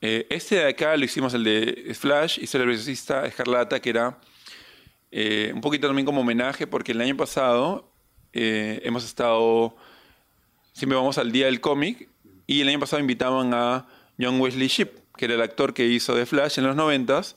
Eh, 0.00 0.26
este 0.30 0.56
de 0.56 0.68
acá 0.68 0.96
lo 0.96 1.04
hicimos 1.04 1.34
el 1.34 1.44
de 1.44 1.94
Flash, 1.94 2.38
y 2.38 2.56
el 2.56 2.66
velocistas 2.66 3.28
Escarlata, 3.28 3.78
que 3.78 3.90
era 3.90 4.18
eh, 5.10 5.52
un 5.54 5.60
poquito 5.60 5.86
también 5.86 6.06
como 6.06 6.22
homenaje 6.22 6.66
porque 6.66 6.92
el 6.92 7.00
año 7.02 7.14
pasado 7.18 7.92
eh, 8.32 8.80
hemos 8.84 9.04
estado, 9.04 9.76
siempre 10.72 10.96
vamos 10.96 11.18
al 11.18 11.30
día 11.30 11.44
del 11.44 11.60
cómic 11.60 12.08
y 12.46 12.62
el 12.62 12.68
año 12.68 12.80
pasado 12.80 13.00
invitaban 13.00 13.52
a 13.52 13.86
John 14.18 14.40
Wesley 14.40 14.68
Shipp, 14.68 14.96
que 15.18 15.26
era 15.26 15.34
el 15.34 15.42
actor 15.42 15.74
que 15.74 15.84
hizo 15.84 16.14
de 16.14 16.24
Flash 16.24 16.58
en 16.58 16.64
los 16.64 16.74
noventas 16.74 17.36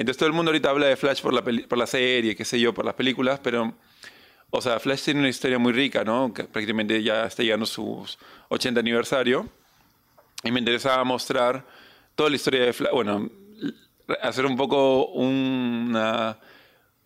entonces 0.00 0.16
todo 0.16 0.28
el 0.28 0.32
mundo 0.32 0.48
ahorita 0.48 0.70
habla 0.70 0.86
de 0.86 0.96
Flash 0.96 1.20
por 1.20 1.34
la, 1.34 1.42
por 1.42 1.76
la 1.76 1.86
serie, 1.86 2.34
qué 2.34 2.46
sé 2.46 2.58
yo, 2.58 2.72
por 2.72 2.86
las 2.86 2.94
películas, 2.94 3.38
pero, 3.42 3.74
o 4.48 4.62
sea, 4.62 4.80
Flash 4.80 5.02
tiene 5.04 5.20
una 5.20 5.28
historia 5.28 5.58
muy 5.58 5.74
rica, 5.74 6.04
¿no? 6.04 6.32
Que 6.32 6.44
prácticamente 6.44 7.02
ya 7.02 7.26
está 7.26 7.42
llegando 7.42 7.66
su 7.66 8.02
80 8.48 8.80
aniversario. 8.80 9.46
Y 10.42 10.50
me 10.52 10.60
interesaba 10.60 11.04
mostrar 11.04 11.66
toda 12.14 12.30
la 12.30 12.36
historia 12.36 12.64
de 12.64 12.72
Flash, 12.72 12.92
bueno, 12.94 13.30
hacer 14.22 14.46
un 14.46 14.56
poco 14.56 15.08
una, 15.08 16.38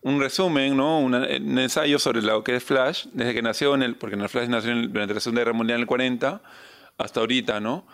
un 0.01 0.21
resumen, 0.21 0.77
¿no? 0.77 0.99
un 0.99 1.59
ensayo 1.59 1.99
sobre 1.99 2.21
lo 2.21 2.45
que 2.45 2.55
es 2.55 2.63
Flash, 2.63 3.07
desde 3.11 3.33
que 3.33 3.41
nació 3.41 3.75
en 3.75 3.83
el, 3.83 3.95
porque 3.97 4.15
en 4.15 4.21
el 4.21 4.29
Flash 4.29 4.47
nació 4.47 4.73
durante 4.73 5.13
la 5.13 5.19
Segunda 5.19 5.41
Guerra 5.41 5.51
Mundial 5.51 5.79
en 5.79 5.81
el 5.81 5.87
40, 5.87 6.41
hasta 6.97 7.19
ahorita, 7.19 7.59
¿no? 7.59 7.85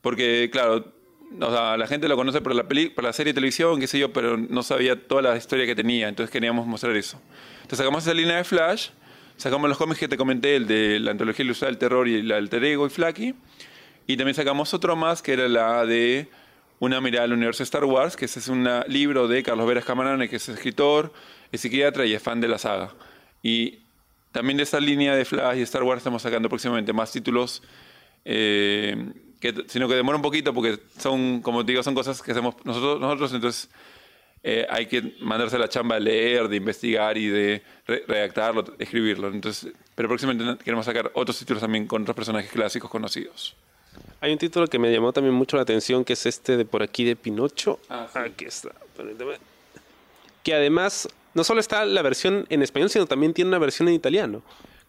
Porque, 0.00 0.48
claro, 0.50 0.95
o 1.40 1.50
sea, 1.50 1.76
la 1.76 1.86
gente 1.86 2.08
lo 2.08 2.16
conoce 2.16 2.40
por 2.40 2.54
la, 2.54 2.64
por 2.64 3.04
la 3.04 3.12
serie 3.12 3.32
de 3.32 3.34
televisión, 3.34 3.80
qué 3.80 3.86
sé 3.86 3.98
yo, 3.98 4.12
pero 4.12 4.36
no 4.36 4.62
sabía 4.62 5.06
toda 5.06 5.22
la 5.22 5.36
historia 5.36 5.66
que 5.66 5.74
tenía, 5.74 6.08
entonces 6.08 6.30
queríamos 6.30 6.66
mostrar 6.66 6.96
eso. 6.96 7.20
Entonces 7.56 7.78
sacamos 7.78 8.04
esa 8.04 8.14
línea 8.14 8.36
de 8.36 8.44
Flash, 8.44 8.90
sacamos 9.36 9.68
los 9.68 9.78
cómics 9.78 10.00
que 10.00 10.08
te 10.08 10.16
comenté, 10.16 10.56
el 10.56 10.66
de 10.66 11.00
la 11.00 11.10
antología 11.10 11.44
ilustrada 11.44 11.70
del 11.70 11.78
terror 11.78 12.08
y 12.08 12.22
la 12.22 12.36
del 12.36 12.48
Terego 12.48 12.86
y 12.86 12.90
Flaky, 12.90 13.34
y 14.06 14.16
también 14.16 14.34
sacamos 14.34 14.72
otro 14.72 14.96
más 14.96 15.22
que 15.22 15.32
era 15.32 15.48
la 15.48 15.84
de 15.84 16.28
Una 16.78 17.00
mirada 17.00 17.24
al 17.24 17.32
universo 17.32 17.62
Star 17.62 17.84
Wars, 17.84 18.16
que 18.16 18.26
ese 18.26 18.38
es 18.38 18.48
un 18.48 18.68
libro 18.86 19.28
de 19.28 19.42
Carlos 19.42 19.66
Veras 19.66 19.84
Camarane, 19.84 20.28
que 20.28 20.36
es 20.36 20.48
escritor, 20.48 21.12
es 21.50 21.60
psiquiatra 21.60 22.06
y 22.06 22.14
es 22.14 22.22
fan 22.22 22.40
de 22.40 22.48
la 22.48 22.58
saga. 22.58 22.94
Y 23.42 23.80
también 24.30 24.58
de 24.58 24.62
esa 24.62 24.78
línea 24.78 25.16
de 25.16 25.24
Flash 25.24 25.58
y 25.58 25.62
Star 25.62 25.82
Wars 25.82 26.00
estamos 26.00 26.22
sacando 26.22 26.48
próximamente 26.48 26.92
más 26.92 27.10
títulos. 27.10 27.62
Eh, 28.24 28.94
sino 29.66 29.88
que 29.88 29.94
demora 29.94 30.16
un 30.16 30.22
poquito 30.22 30.52
porque 30.54 30.78
son, 30.98 31.40
como 31.40 31.64
te 31.64 31.72
digo, 31.72 31.82
son 31.82 31.94
cosas 31.94 32.22
que 32.22 32.32
hacemos 32.32 32.54
nosotros, 32.64 33.00
nosotros 33.00 33.32
entonces 33.32 33.68
eh, 34.42 34.66
hay 34.70 34.86
que 34.86 35.16
mandarse 35.20 35.58
la 35.58 35.68
chamba 35.68 35.96
de 35.96 36.02
leer, 36.02 36.48
de 36.48 36.56
investigar 36.56 37.18
y 37.18 37.26
de 37.26 37.62
redactarlo, 37.86 38.64
escribirlo. 38.78 39.28
Entonces, 39.28 39.72
pero 39.94 40.08
próximamente 40.08 40.62
queremos 40.62 40.86
sacar 40.86 41.10
otros 41.14 41.38
títulos 41.38 41.60
también 41.60 41.86
con 41.86 42.02
otros 42.02 42.14
personajes 42.14 42.50
clásicos 42.50 42.90
conocidos. 42.90 43.56
Hay 44.20 44.32
un 44.32 44.38
título 44.38 44.66
que 44.66 44.78
me 44.78 44.92
llamó 44.92 45.12
también 45.12 45.34
mucho 45.34 45.56
la 45.56 45.62
atención, 45.62 46.04
que 46.04 46.12
es 46.12 46.26
este 46.26 46.56
de 46.56 46.64
por 46.64 46.82
aquí 46.82 47.04
de 47.04 47.16
Pinocho. 47.16 47.80
Ah, 47.88 48.06
sí. 48.12 48.18
Aquí 48.18 48.44
está. 48.44 48.70
Que 50.42 50.54
además 50.54 51.08
no 51.34 51.44
solo 51.44 51.60
está 51.60 51.84
la 51.84 52.02
versión 52.02 52.46
en 52.48 52.62
español, 52.62 52.88
sino 52.88 53.06
también 53.06 53.34
tiene 53.34 53.48
una 53.48 53.58
versión 53.58 53.88
en 53.88 53.94
italiano. 53.94 54.42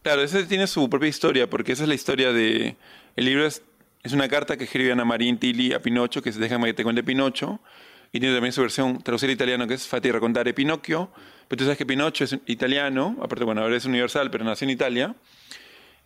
Claro, 0.04 0.22
ese 0.22 0.44
tiene 0.46 0.68
su 0.68 0.90
propia 0.90 1.10
historia, 1.10 1.50
porque 1.50 1.74
esa 1.74 1.84
es 1.84 1.90
la 1.90 1.96
historia 1.96 2.32
de... 2.32 2.76
El 3.16 3.26
libro 3.26 3.46
es, 3.46 3.64
es 4.08 4.14
una 4.14 4.30
carta 4.30 4.56
que 4.56 4.64
escribe 4.64 4.94
Ana 4.94 5.04
María 5.04 5.28
Intilli 5.28 5.74
a 5.74 5.82
Pinocho, 5.82 6.22
que 6.22 6.32
se 6.32 6.40
deja 6.40 6.58
que 6.62 6.74
te 6.74 6.84
cuente 6.84 7.04
Pinocho, 7.04 7.60
y 8.14 8.22
tiene 8.22 8.34
también 8.34 8.54
su 8.54 8.62
versión 8.62 9.04
traducida 9.04 9.28
al 9.28 9.34
italiano, 9.34 9.68
que 9.68 9.74
es 9.74 9.86
Fati 9.86 10.10
raccontare 10.12 10.54
Pinocchio. 10.54 11.12
Pero 11.48 11.58
tú 11.58 11.64
sabes 11.66 11.78
que 11.78 11.86
Pinocho 11.86 12.24
es 12.24 12.38
italiano, 12.46 13.18
aparte, 13.22 13.44
bueno, 13.44 13.62
ahora 13.62 13.76
es 13.76 13.84
universal, 13.84 14.32
pero 14.32 14.46
nació 14.46 14.64
en 14.64 14.70
Italia. 14.70 15.16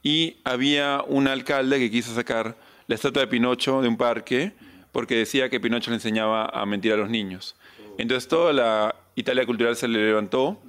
Y 0.02 0.38
había 0.44 1.04
un 1.08 1.28
alcalde 1.28 1.78
que 1.78 1.92
quiso 1.92 2.16
sacar 2.16 2.58
la 2.88 2.96
estatua 2.96 3.22
de 3.22 3.28
Pinocho 3.28 3.84
de 3.84 3.88
un 3.88 3.98
parque, 3.98 4.54
porque 4.92 5.16
decía 5.16 5.50
que 5.50 5.60
Pinocho 5.60 5.92
le 5.92 5.98
enseñaba 5.98 6.46
a 6.46 6.66
mentir 6.66 6.94
a 6.94 6.98
los 6.98 7.10
niños. 7.10 7.56
Entonces 8.00 8.28
toda 8.28 8.52
la 8.52 8.96
Italia 9.14 9.46
cultural 9.46 9.76
se 9.76 9.88
le 9.88 10.04
levantó, 10.04 10.60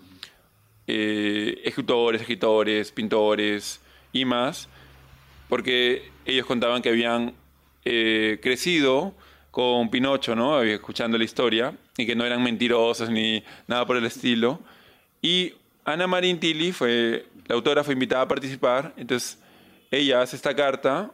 eh, 0.87 1.63
escritores, 1.65 2.21
escritores, 2.21 2.93
pintores 2.93 3.81
y 4.13 4.27
más, 4.27 4.69
porque 5.53 6.11
ellos 6.25 6.47
contaban 6.47 6.81
que 6.81 6.89
habían 6.89 7.35
eh, 7.85 8.39
crecido 8.41 9.15
con 9.51 9.91
Pinocho, 9.91 10.35
¿no? 10.35 10.63
Escuchando 10.63 11.19
la 11.19 11.25
historia, 11.25 11.77
y 11.99 12.07
que 12.07 12.17
no 12.17 12.25
eran 12.25 12.43
mentirosos 12.43 13.11
ni 13.11 13.45
nada 13.67 13.85
por 13.85 13.99
el 13.99 14.07
estilo. 14.07 14.61
Y 15.21 15.53
Ana 15.85 16.07
Marín 16.07 16.41
Tilly 16.41 16.73
fue, 16.73 17.27
la 17.49 17.55
autora 17.55 17.85
fue 17.85 17.93
invitada 17.93 18.23
a 18.23 18.29
participar, 18.29 18.95
entonces 18.97 19.43
ella 19.91 20.23
hace 20.23 20.37
esta 20.37 20.57
carta, 20.57 21.13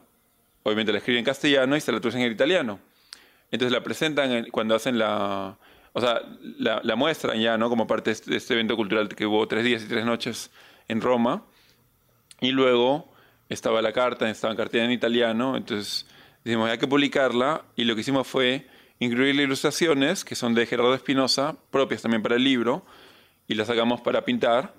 obviamente 0.63 0.93
la 0.93 0.99
escribe 0.99 1.19
en 1.19 1.25
castellano 1.25 1.75
y 1.75 1.81
se 1.81 1.91
la 1.91 1.99
traduce 1.99 2.23
en 2.23 2.31
italiano. 2.31 2.79
Entonces 3.51 3.73
la 3.73 3.83
presentan 3.83 4.45
cuando 4.51 4.73
hacen 4.73 4.97
la, 4.97 5.57
o 5.91 5.99
sea, 5.99 6.21
la, 6.57 6.79
la, 6.81 6.95
muestran 6.95 7.41
ya, 7.41 7.57
¿no? 7.57 7.67
Como 7.67 7.87
parte 7.87 8.11
este, 8.11 8.31
de 8.31 8.37
este 8.37 8.53
evento 8.53 8.77
cultural 8.77 9.09
que 9.09 9.25
hubo 9.25 9.45
tres 9.49 9.65
días 9.65 9.83
y 9.83 9.89
tres 9.89 10.05
noches 10.05 10.49
en 10.87 11.01
Roma. 11.01 11.43
Y 12.39 12.51
luego 12.51 13.08
estaba 13.49 13.81
la 13.81 13.91
carta, 13.91 14.29
estaba 14.29 14.51
en 14.51 14.57
cartilla 14.57 14.85
en 14.85 14.91
italiano, 14.91 15.57
entonces 15.57 16.05
Dijimos, 16.43 16.69
hay 16.69 16.77
que 16.77 16.87
publicarla 16.87 17.63
y 17.75 17.83
lo 17.83 17.95
que 17.95 18.01
hicimos 18.01 18.25
fue 18.25 18.67
incluir 18.99 19.35
ilustraciones 19.35 20.23
que 20.23 20.35
son 20.35 20.53
de 20.53 20.65
Gerardo 20.65 20.93
Espinosa, 20.93 21.57
propias 21.69 22.01
también 22.01 22.21
para 22.21 22.35
el 22.35 22.43
libro, 22.43 22.85
y 23.47 23.55
las 23.55 23.67
sacamos 23.67 24.01
para 24.01 24.23
pintar. 24.23 24.73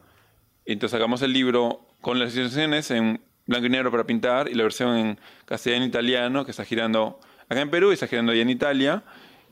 Entonces 0.64 0.98
sacamos 0.98 1.22
el 1.22 1.32
libro 1.32 1.86
con 2.00 2.18
las 2.18 2.34
ilustraciones 2.34 2.90
en 2.90 3.20
blanco 3.46 3.66
y 3.66 3.70
negro 3.70 3.90
para 3.90 4.04
pintar 4.04 4.48
y 4.48 4.54
la 4.54 4.62
versión 4.62 4.96
en 4.96 5.20
castellano 5.44 5.84
e 5.84 5.88
italiano 5.88 6.44
que 6.44 6.52
está 6.52 6.64
girando 6.64 7.20
acá 7.48 7.60
en 7.60 7.70
Perú 7.70 7.90
y 7.90 7.94
está 7.94 8.06
girando 8.06 8.32
allá 8.32 8.42
en 8.42 8.50
Italia. 8.50 9.02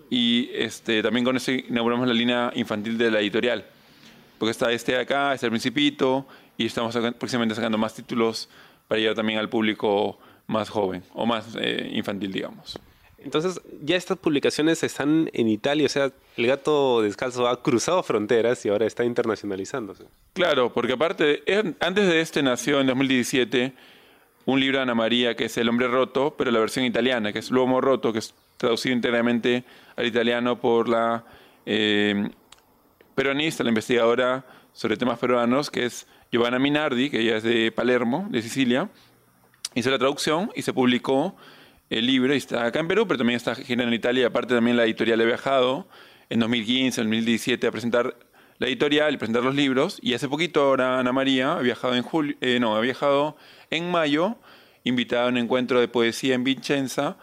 Y 0.09 0.51
este, 0.55 1.03
también 1.03 1.25
con 1.25 1.37
eso 1.37 1.53
inauguramos 1.53 2.09
la 2.09 2.15
línea 2.15 2.51
infantil 2.55 2.97
de 2.97 3.11
la 3.11 3.21
editorial. 3.21 3.67
Porque 4.39 4.53
está 4.53 4.73
este 4.73 4.93
de 4.93 5.01
acá, 5.01 5.35
está 5.35 5.47
el 5.47 5.51
Principito, 5.51 6.27
y 6.57 6.67
estamos 6.67 6.97
próximamente 7.19 7.55
sacando 7.55 7.77
más 7.77 7.95
títulos 7.95 8.49
para 8.89 8.99
llegar 8.99 9.15
también 9.15 9.39
al 9.39 9.49
público 9.49 10.19
más 10.47 10.71
joven 10.71 11.03
o 11.15 11.27
más 11.27 11.57
eh, 11.61 11.91
infantil, 11.93 12.33
digamos. 12.33 12.81
Entonces, 13.19 13.61
ya 13.83 13.97
estas 13.97 14.17
publicaciones 14.17 14.83
están 14.83 15.29
en 15.33 15.49
Italia, 15.49 15.87
o 15.87 15.89
sea, 15.89 16.13
el 16.37 16.47
gato 16.47 17.03
descalzo 17.03 17.49
ha 17.49 17.63
cruzado 17.63 18.03
fronteras 18.03 18.65
y 18.65 18.69
ahora 18.69 18.87
está 18.87 19.05
internacionalizándose. 19.05 20.05
Claro, 20.35 20.73
porque 20.73 20.93
aparte, 20.93 21.43
antes 21.81 22.07
de 22.07 22.21
este 22.21 22.43
nació 22.43 22.81
en 22.81 22.87
2017 22.87 23.75
un 24.47 24.61
libro 24.61 24.79
de 24.79 24.85
Ana 24.85 24.95
María 24.95 25.35
que 25.35 25.47
es 25.47 25.59
El 25.59 25.69
hombre 25.69 25.89
roto, 25.89 26.35
pero 26.39 26.51
la 26.51 26.61
versión 26.61 26.85
italiana, 26.85 27.33
que 27.33 27.41
es 27.41 27.51
L'uomo 27.51 27.81
roto, 27.81 28.13
que 28.13 28.21
es 28.21 28.35
traducido 28.57 28.95
íntegramente 28.95 29.65
al 29.97 30.07
italiano 30.07 30.61
por 30.61 30.89
la 30.89 31.25
eh, 31.67 32.31
peronista, 33.15 33.65
la 33.65 33.71
investigadora 33.71 34.47
sobre 34.73 34.97
temas 34.97 35.19
peruanos, 35.19 35.71
que 35.71 35.87
es 35.87 36.07
Giovanna 36.31 36.59
Minardi, 36.59 37.11
que 37.11 37.21
ella 37.21 37.37
es 37.37 37.43
de 37.43 37.73
Palermo, 37.73 38.27
de 38.31 38.43
Sicilia 38.43 38.91
hizo 39.75 39.91
la 39.91 39.99
traducción 39.99 40.51
y 40.55 40.63
se 40.63 40.73
publicó 40.73 41.37
el 41.91 42.07
libro, 42.07 42.33
está 42.35 42.67
acá 42.67 42.81
en 42.81 42.89
Perú, 42.89 43.07
pero 43.07 43.19
también 43.19 43.37
está 43.37 43.55
girando 43.55 43.89
en 43.89 43.95
Italia, 43.95 44.27
aparte 44.27 44.55
también 44.55 44.77
la 44.77 44.85
editorial 44.85 45.21
ha 45.21 45.25
viajado 45.25 45.89
en 46.29 46.41
2015, 46.41 47.01
en 47.01 47.07
2017 47.07 47.67
a 47.67 47.71
presentar 47.71 48.17
la 48.59 48.67
editorial 48.67 49.17
presentar 49.19 49.45
los 49.45 49.55
libros, 49.55 49.99
y 50.03 50.15
hace 50.15 50.29
poquito 50.29 50.61
ahora 50.61 50.99
Ana 50.99 51.13
María 51.13 51.53
ha 51.53 51.61
viajado 51.61 51.95
en 51.95 52.03
julio, 52.03 52.37
eh, 52.41 52.59
no, 52.61 52.77
ha 52.77 52.81
viajado 52.81 53.37
en 53.71 53.91
mayo, 53.91 54.37
invitada 54.85 55.27
a 55.27 55.29
un 55.29 55.39
encuentro 55.39 55.81
de 55.81 55.87
poesía 55.87 56.35
en 56.35 56.43
Vicenza, 56.45 57.17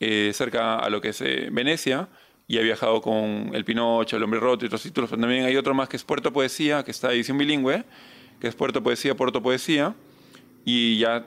eh, 0.00 0.32
cerca 0.34 0.78
a 0.78 0.90
lo 0.90 1.00
que 1.00 1.08
es 1.08 1.20
eh, 1.22 1.48
Venecia, 1.50 2.08
y 2.46 2.58
ha 2.58 2.60
viajado 2.60 3.00
con 3.00 3.50
El 3.54 3.64
Pinocho, 3.64 4.18
El 4.18 4.22
Hombre 4.22 4.38
Roto 4.38 4.64
y 4.64 4.68
otros 4.68 4.82
títulos, 4.82 5.10
pero 5.10 5.20
también 5.20 5.46
hay 5.46 5.56
otro 5.56 5.74
más 5.74 5.88
que 5.88 5.96
es 5.96 6.04
Puerto 6.04 6.32
Poesía, 6.32 6.84
que 6.84 6.90
está 6.90 7.10
edición 7.10 7.38
bilingüe, 7.38 7.84
que 8.40 8.48
es 8.48 8.54
Puerto 8.54 8.82
Poesía, 8.82 9.14
Puerto 9.14 9.42
Poesía, 9.42 9.94
y 10.64 10.98
ya 10.98 11.26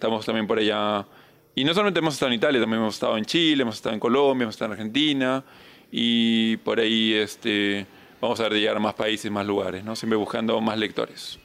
Estamos 0.00 0.24
también 0.24 0.46
por 0.46 0.58
allá. 0.58 1.06
Y 1.54 1.62
no 1.62 1.74
solamente 1.74 2.00
hemos 2.00 2.14
estado 2.14 2.32
en 2.32 2.38
Italia, 2.38 2.58
también 2.58 2.80
hemos 2.80 2.94
estado 2.94 3.18
en 3.18 3.24
Chile, 3.26 3.60
hemos 3.60 3.74
estado 3.74 3.94
en 3.94 4.00
Colombia, 4.00 4.44
hemos 4.44 4.54
estado 4.54 4.72
en 4.72 4.78
Argentina. 4.78 5.44
Y 5.92 6.56
por 6.56 6.80
ahí 6.80 7.12
este, 7.12 7.86
vamos 8.18 8.40
a 8.40 8.48
llegar 8.48 8.78
a 8.78 8.80
más 8.80 8.94
países, 8.94 9.30
más 9.30 9.46
lugares, 9.46 9.84
¿no? 9.84 9.94
Siempre 9.94 10.16
buscando 10.16 10.58
más 10.62 10.78
lectores. 10.78 11.38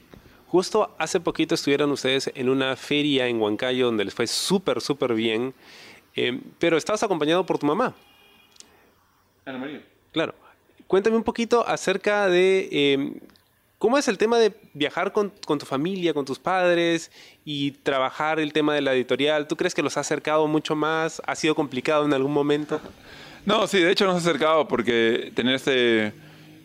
Justo 0.47 0.95
hace 0.97 1.19
poquito 1.19 1.53
estuvieron 1.55 1.91
ustedes 1.91 2.31
en 2.33 2.47
una 2.47 2.77
feria 2.77 3.27
en 3.27 3.41
Huancayo 3.41 3.87
donde 3.87 4.05
les 4.05 4.13
fue 4.13 4.25
súper, 4.25 4.79
súper 4.79 5.15
bien. 5.15 5.53
Eh, 6.15 6.39
pero 6.59 6.77
estabas 6.77 7.03
acompañado 7.03 7.45
por 7.45 7.59
tu 7.59 7.65
mamá. 7.65 7.93
Ana 9.43 9.57
María. 9.57 9.81
Claro. 10.13 10.33
Cuéntame 10.87 11.17
un 11.17 11.23
poquito 11.23 11.67
acerca 11.67 12.29
de 12.29 12.69
eh, 12.71 13.19
¿Cómo 13.77 13.97
es 13.97 14.07
el 14.07 14.17
tema 14.17 14.39
de 14.39 14.53
viajar 14.73 15.11
con, 15.11 15.31
tu 15.31 15.65
familia, 15.65 16.13
con 16.13 16.25
tus 16.25 16.39
padres 16.39 17.11
y 17.43 17.71
trabajar 17.71 18.39
el 18.39 18.53
tema 18.53 18.73
de 18.73 18.81
la 18.81 18.93
editorial? 18.93 19.47
¿Tú 19.47 19.57
crees 19.57 19.75
que 19.75 19.81
los 19.81 19.97
ha 19.97 19.99
acercado 19.99 20.47
mucho 20.47 20.75
más? 20.75 21.21
¿Ha 21.25 21.35
sido 21.35 21.55
complicado 21.55 22.05
en 22.05 22.13
algún 22.13 22.31
momento? 22.31 22.79
No, 23.45 23.67
sí, 23.67 23.79
de 23.79 23.91
hecho 23.91 24.05
nos 24.05 24.15
ha 24.15 24.17
acercado 24.19 24.67
porque 24.67 25.31
tener 25.35 25.55
este... 25.55 26.13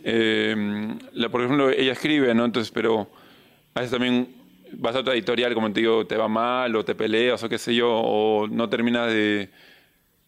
Eh, 0.02 0.96
la, 1.12 1.28
por 1.28 1.42
ejemplo, 1.42 1.68
ella 1.70 1.92
escribe, 1.92 2.32
¿no? 2.34 2.44
Entonces, 2.44 2.70
pero 2.70 3.10
a 3.74 3.80
veces 3.80 3.92
también 3.92 4.28
vas 4.72 4.94
a 4.94 5.00
otra 5.00 5.12
editorial, 5.14 5.52
como 5.52 5.70
te 5.72 5.80
digo, 5.80 6.06
te 6.06 6.16
va 6.16 6.28
mal 6.28 6.74
o 6.76 6.84
te 6.84 6.94
peleas 6.94 7.42
o 7.42 7.48
qué 7.48 7.58
sé 7.58 7.74
yo, 7.74 7.90
o 7.90 8.46
no 8.46 8.68
terminas 8.68 9.08
de 9.08 9.50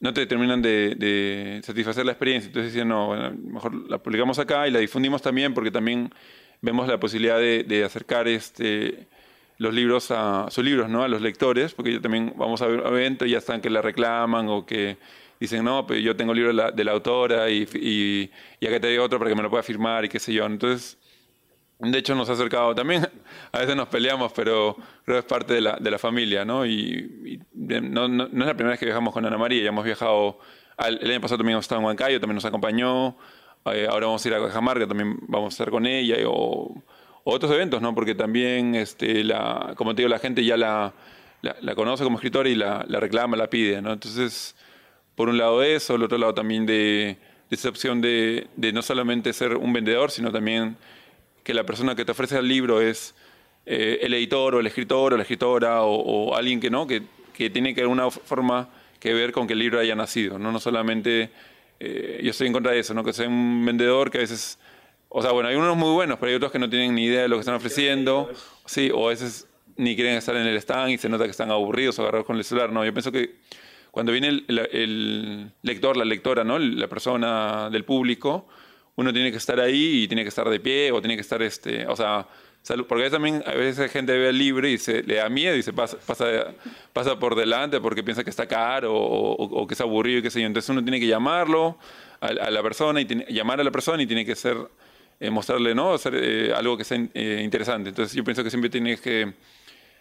no 0.03 0.13
te 0.13 0.27
terminan 0.27 0.61
de, 0.61 1.61
satisfacer 1.63 2.05
la 2.05 2.11
experiencia. 2.11 2.49
Entonces 2.49 2.73
decían, 2.73 2.89
no, 2.89 3.15
mejor 3.47 3.89
la 3.89 3.99
publicamos 3.99 4.37
acá 4.41 4.67
y 4.67 4.73
la 4.73 4.81
difundimos 4.81 5.23
también 5.23 5.55
porque 5.55 5.71
también 5.71 6.13
vemos 6.63 6.89
la 6.89 6.99
posibilidad 6.99 7.39
de, 7.39 7.85
acercar 7.85 8.29
este, 8.29 9.07
los 9.59 9.75
libros 9.75 10.11
a 10.11 10.47
sus 10.51 10.65
libros, 10.65 10.89
¿no? 10.89 11.03
A 11.03 11.09
los 11.09 11.21
lectores, 11.21 11.75
porque 11.75 11.93
yo 11.93 12.01
también 12.01 12.33
vamos 12.37 12.63
a 12.63 12.67
ver 12.67 12.81
eventos 12.87 13.29
y 13.29 13.33
ya 13.33 13.39
están 13.39 13.61
que 13.61 13.69
la 13.69 13.83
reclaman 13.83 14.49
o 14.49 14.65
que 14.65 14.97
dicen, 15.39 15.65
no, 15.65 15.87
pero 15.87 16.01
yo 16.01 16.17
tengo 16.17 16.33
el 16.33 16.37
libro 16.37 16.53
de 16.53 16.57
la, 16.57 16.71
de 16.71 16.85
la 16.85 16.93
autora 16.93 17.51
y, 17.51 17.69
y, 17.75 18.31
y, 18.61 18.67
acá 18.67 18.81
te 18.81 18.87
doy 18.87 18.99
otro 18.99 19.19
para 19.19 19.29
que 19.29 19.35
me 19.35 19.43
lo 19.43 19.51
pueda 19.51 19.65
firmar 19.65 20.05
y 20.05 20.09
qué 20.09 20.21
sé 20.21 20.33
yo. 20.33 20.47
Entonces, 20.47 20.97
de 21.91 21.99
hecho 21.99 22.15
nos 22.15 22.31
ha 22.31 22.35
acercado 22.35 22.75
también, 22.75 23.09
a 23.53 23.59
veces 23.59 23.75
nos 23.75 23.89
peleamos, 23.89 24.33
pero 24.33 24.77
creo 25.05 25.17
que 25.17 25.19
es 25.19 25.25
parte 25.25 25.55
de 25.55 25.61
la, 25.61 25.77
de 25.77 25.91
la 25.91 25.99
familia, 25.99 26.45
¿no? 26.45 26.65
Y, 26.65 27.41
no, 27.55 28.07
no, 28.09 28.09
no, 28.09 28.25
es 28.25 28.47
la 28.47 28.55
primera 28.55 28.71
vez 28.71 28.79
que 28.79 28.87
viajamos 28.87 29.13
con 29.13 29.27
Ana 29.27 29.37
María, 29.37 29.63
ya 29.63 29.69
hemos 29.69 29.85
viajado, 29.85 30.39
el 30.79 31.11
año 31.11 31.21
pasado 31.21 31.39
también 31.39 31.55
hemos 31.55 31.65
estado 31.65 31.81
en 31.81 31.87
Huancayo, 31.87 32.21
también 32.21 32.37
nos 32.37 32.45
acompañó, 32.45 33.17
eh, 33.67 33.87
ahora 33.89 34.07
vamos 34.07 34.25
a 34.25 34.29
ir 34.29 34.35
a 34.35 34.41
Cajamarca, 34.41 34.87
también 34.87 35.19
vamos 35.29 35.53
a 35.53 35.55
estar 35.55 35.71
con 35.71 35.87
ella, 35.87 36.17
o, 36.27 36.75
otros 37.25 37.53
eventos, 37.53 37.81
¿no? 37.81 37.95
Porque 37.95 38.15
también, 38.15 38.75
este, 38.75 39.23
la, 39.23 39.75
como 39.77 39.95
te 39.95 40.03
digo, 40.03 40.09
la 40.09 40.19
gente 40.19 40.45
ya 40.45 40.57
la, 40.57 40.93
la, 41.43 41.75
conoce 41.75 42.03
como 42.03 42.17
escritora 42.17 42.49
y 42.49 42.57
la, 42.57 42.85
la, 42.89 42.99
reclama, 42.99 43.37
la 43.37 43.49
pide, 43.49 43.81
¿no? 43.81 43.93
Entonces, 43.93 44.57
por 45.15 45.29
un 45.29 45.39
lado 45.39 45.61
de 45.61 45.77
eso, 45.77 45.95
el 45.95 46.03
otro 46.03 46.19
lado 46.19 46.35
también 46.35 46.67
de, 46.67 47.17
de 47.49 47.57
esa 47.57 47.69
opción 47.69 48.01
de, 48.01 48.49
de, 48.57 48.73
no 48.73 48.83
solamente 48.83 49.33
ser 49.33 49.57
un 49.57 49.73
vendedor, 49.73 50.11
sino 50.11 50.33
también 50.33 50.77
que 51.45 51.55
la 51.55 51.65
persona 51.65 51.95
que 51.95 52.05
te 52.05 52.13
ofrece 52.13 52.39
el 52.39 52.49
libro 52.49 52.81
es 52.81 53.15
eh, 53.67 54.01
el 54.03 54.15
editor 54.15 54.57
o 54.57 54.61
el 54.61 54.67
escritor 54.67 55.15
o 55.15 55.17
la 55.17 55.23
escritora 55.23 55.83
o, 55.83 56.35
alguien 56.35 56.59
que, 56.59 56.71
¿no? 56.71 56.87
Que, 56.87 57.03
que 57.35 57.51
tiene 57.51 57.75
que 57.75 57.83
alguna 57.83 58.11
forma 58.11 58.69
que 58.99 59.13
ver 59.15 59.33
con 59.33 59.47
que 59.47 59.53
el 59.53 59.61
libro 59.61 59.79
haya 59.79 59.95
nacido, 59.95 60.39
¿no? 60.39 60.51
No 60.51 60.59
solamente 60.59 61.31
eh, 61.85 62.21
yo 62.23 62.31
estoy 62.31 62.47
en 62.47 62.53
contra 62.53 62.71
de 62.71 62.79
eso, 62.79 62.95
¿no? 62.95 63.03
Que 63.03 63.13
sea 63.13 63.27
un 63.27 63.65
vendedor 63.67 64.09
que 64.09 64.19
a 64.19 64.21
veces, 64.21 64.57
o 65.09 65.21
sea, 65.21 65.33
bueno, 65.33 65.49
hay 65.49 65.57
unos 65.57 65.77
muy 65.77 65.93
buenos, 65.93 66.17
pero 66.21 66.31
hay 66.31 66.37
otros 66.37 66.53
que 66.53 66.61
no 66.61 66.71
tienen 66.71 66.95
ni 66.95 67.07
idea 67.07 67.23
de 67.23 67.29
lo 67.29 67.35
que 67.37 67.41
están 67.41 67.57
ofreciendo, 67.57 68.31
sí, 68.67 68.93
o 68.95 69.07
a 69.07 69.11
veces 69.11 69.49
ni 69.77 69.97
quieren 69.97 70.15
estar 70.15 70.37
en 70.37 70.47
el 70.47 70.57
stand 70.59 70.91
y 70.93 70.99
se 70.99 71.09
nota 71.09 71.25
que 71.25 71.33
están 71.33 71.51
aburridos 71.51 71.99
o 71.99 72.03
agarrados 72.03 72.25
con 72.25 72.37
el 72.37 72.45
celular, 72.45 72.71
no, 72.71 72.85
yo 72.85 72.93
pienso 72.93 73.11
que 73.11 73.35
cuando 73.91 74.13
viene 74.13 74.29
el, 74.29 75.53
lector, 75.63 75.97
la 75.97 76.05
lectora, 76.05 76.45
¿no? 76.45 76.57
La 76.61 76.87
persona 76.87 77.69
del 77.69 77.85
público, 77.85 78.47
uno 78.95 79.13
tiene 79.13 79.33
que 79.33 79.39
estar 79.39 79.59
ahí 79.59 80.05
y 80.05 80.09
tiene 80.09 80.23
que 80.23 80.29
estar 80.29 80.49
de 80.49 80.61
pie 80.61 80.93
o 80.93 81.01
tiene 81.01 81.17
que 81.17 81.23
estar, 81.23 81.43
este, 81.43 81.85
o 81.89 81.97
sea, 81.97 82.29
porque 82.67 82.95
a 82.95 82.97
veces 82.97 83.13
también 83.13 83.43
a 83.45 83.55
veces 83.55 83.91
gente 83.91 84.17
ve 84.17 84.29
el 84.29 84.39
libro 84.39 84.67
y 84.69 84.79
se 84.79 85.03
le 85.03 85.17
da 85.17 85.29
miedo 85.29 85.57
y 85.57 85.63
se 85.63 85.73
pasa, 85.73 85.97
pasa, 86.07 86.55
pasa 86.93 87.19
por 87.19 87.35
delante 87.35 87.81
porque 87.81 88.05
piensa 88.05 88.23
que 88.23 88.31
está 88.31 88.47
caro 88.47 88.95
o, 88.95 89.67
que 89.67 89.75
es 89.75 89.81
aburrido 89.81 90.21
y 90.21 90.23
qué 90.23 90.31
sé 90.31 90.41
yo. 90.41 90.47
Entonces 90.47 90.69
uno 90.71 90.83
tiene 90.83 91.01
que 91.01 91.07
llamarlo 91.07 91.77
a, 92.21 92.51
la 92.51 92.63
persona 92.63 93.01
y 93.01 93.05
tiene, 93.05 93.27
llamar 93.29 93.61
a 93.61 93.65
la 93.65 93.73
persona 93.73 94.03
y 94.03 94.07
tiene 94.07 94.25
que 94.25 94.37
ser, 94.37 94.57
eh, 95.19 95.31
mostrarle, 95.31 95.75
¿no? 95.75 95.95
Hacer 95.95 96.15
eh, 96.17 96.53
algo 96.55 96.77
que 96.77 96.85
sea 96.85 96.99
eh, 97.15 97.41
interesante. 97.43 97.89
Entonces 97.89 98.15
yo 98.15 98.23
pienso 98.23 98.45
que 98.45 98.51
siempre 98.51 98.71
tienes 98.71 99.01
que, 99.01 99.33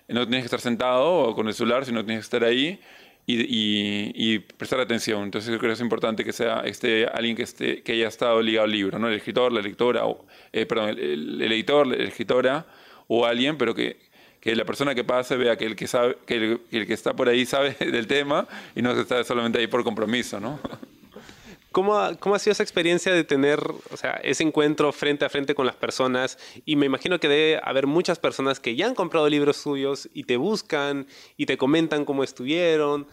no 0.08 0.28
tienes 0.28 0.44
que 0.44 0.46
estar 0.46 0.62
sentado 0.62 1.34
con 1.34 1.48
el 1.48 1.56
celular, 1.56 1.84
sino 1.86 2.06
tienes 2.06 2.24
que 2.24 2.36
estar 2.36 2.44
ahí 2.44 2.80
y, 3.26 4.40
prestar 4.40 4.80
atención. 4.80 5.24
Entonces 5.24 5.52
yo 5.52 5.60
creo 5.60 5.70
que 5.70 5.76
es 5.76 5.82
importante 5.82 6.24
que 6.24 6.34
sea 6.34 6.62
este, 6.66 7.06
alguien 7.06 7.36
que, 7.36 7.44
esté, 7.44 7.82
que 7.82 7.94
haya 7.94 8.08
estado 8.08 8.42
ligado 8.42 8.66
al 8.66 8.72
libro, 8.72 9.00
¿no? 9.00 9.08
el 9.08 9.16
escritor, 9.16 9.52
la 9.52 9.62
lectora, 9.62 10.04
eh, 10.52 10.66
perdón, 10.66 10.90
el, 10.90 11.42
editor, 11.42 11.88
la 11.88 11.96
escritora 12.04 12.66
o 13.08 13.26
alguien, 13.26 13.58
pero 13.58 13.74
que, 13.74 13.98
que 14.40 14.56
la 14.56 14.66
persona 14.66 14.96
que 14.96 15.04
pase 15.04 15.38
vea 15.38 15.56
que 15.58 15.66
el 15.66 15.76
que, 15.76 15.88
sabe, 15.88 16.18
que 16.26 16.36
el, 16.36 16.62
el, 16.72 16.88
que 16.88 16.94
está 16.94 17.14
por 17.14 17.30
ahí 17.30 17.46
sabe 17.46 17.72
del 17.80 18.08
tema 18.08 18.48
y 18.76 18.82
no 18.82 18.92
está 18.92 19.24
solamente 19.24 19.60
ahí 19.60 19.68
por 19.68 19.84
compromiso. 19.84 20.40
¿no? 20.40 20.60
¿Cómo 21.72 21.98
ha, 21.98 22.16
¿Cómo 22.16 22.38
sido 22.38 22.52
esa 22.52 22.64
experiencia 22.64 23.14
de 23.14 23.24
tener 23.24 23.60
o 23.60 23.98
sea, 23.98 24.20
ese 24.24 24.44
encuentro 24.44 24.92
frente 24.92 25.24
a 25.24 25.30
frente 25.30 25.56
con 25.56 25.66
las 25.66 25.76
personas? 25.76 26.38
Y 26.66 26.76
me 26.76 26.86
imagino 26.86 27.20
que 27.20 27.30
debe 27.30 27.62
haber 27.64 27.88
muchas 27.88 28.20
personas 28.20 28.60
que 28.60 28.76
ya 28.76 28.88
han 28.88 28.96
comprado 28.96 29.30
libros 29.30 29.56
suyos 29.56 30.10
y 30.14 30.26
te 30.26 30.36
buscan 30.36 31.08
y 31.38 31.46
te 31.46 31.58
comentan 31.58 32.04
cómo 32.04 32.26
estuvieron. 32.26 33.08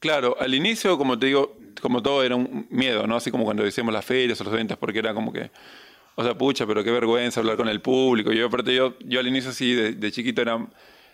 Claro, 0.00 0.36
al 0.40 0.54
inicio, 0.54 0.98
como 0.98 1.16
te 1.18 1.26
digo, 1.26 1.56
como 1.80 2.02
todo 2.02 2.24
era 2.24 2.34
un 2.34 2.66
miedo, 2.70 3.06
¿no? 3.06 3.16
Así 3.16 3.30
como 3.30 3.44
cuando 3.44 3.62
decíamos 3.62 3.94
las 3.94 4.04
ferias 4.04 4.40
o 4.40 4.44
los 4.44 4.52
eventos, 4.52 4.76
porque 4.76 4.98
era 4.98 5.14
como 5.14 5.32
que, 5.32 5.50
o 6.16 6.24
sea, 6.24 6.36
pucha, 6.36 6.66
pero 6.66 6.82
qué 6.82 6.90
vergüenza 6.90 7.38
hablar 7.38 7.56
con 7.56 7.68
el 7.68 7.80
público. 7.80 8.32
Yo, 8.32 8.46
aparte, 8.46 8.74
yo, 8.74 8.94
yo 9.00 9.20
al 9.20 9.28
inicio 9.28 9.52
sí, 9.52 9.74
de, 9.74 10.12
chiquito 10.12 10.42
era, 10.42 10.66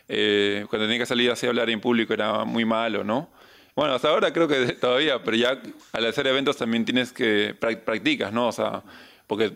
eh, 0.09 0.65
cuando 0.71 0.87
tenía 0.87 1.01
que 1.01 1.07
salir 1.07 1.31
así 1.31 1.45
a 1.45 1.51
hablar 1.51 1.69
en 1.69 1.81
público 1.81 2.15
era 2.15 2.45
muy 2.45 2.65
malo, 2.65 3.05
¿no? 3.05 3.29
Bueno, 3.75 3.95
hasta 3.95 4.09
ahora 4.09 4.33
creo 4.33 4.47
que 4.47 4.73
todavía, 4.81 5.23
pero 5.23 5.37
ya 5.37 5.61
al 5.93 6.07
hacer 6.07 6.27
eventos 6.27 6.57
también 6.57 6.85
tienes 6.85 7.13
que 7.13 7.55
practicas, 7.59 8.33
¿no? 8.33 8.49
O 8.49 8.53
sea, 8.53 8.83
porque 9.27 9.53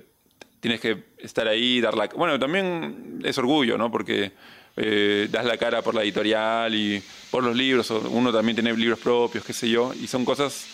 tienes 0.61 0.81
que 0.81 1.05
estar 1.19 1.47
ahí, 1.47 1.81
dar 1.81 1.95
la... 1.95 2.09
Bueno, 2.09 2.39
también 2.39 3.21
es 3.25 3.39
orgullo, 3.39 3.79
¿no? 3.79 3.91
Porque 3.91 4.33
eh, 4.77 5.29
das 5.31 5.45
la 5.45 5.57
cara 5.57 5.83
por 5.83 5.95
la 5.95 6.03
editorial 6.03 6.75
y 6.75 7.03
por 7.31 7.45
los 7.45 7.55
libros, 7.55 7.91
uno 7.91 8.33
también 8.33 8.57
tiene 8.57 8.73
libros 8.75 8.99
propios, 8.99 9.45
qué 9.45 9.53
sé 9.53 9.69
yo, 9.69 9.93
y 9.95 10.07
son 10.07 10.25
cosas, 10.25 10.67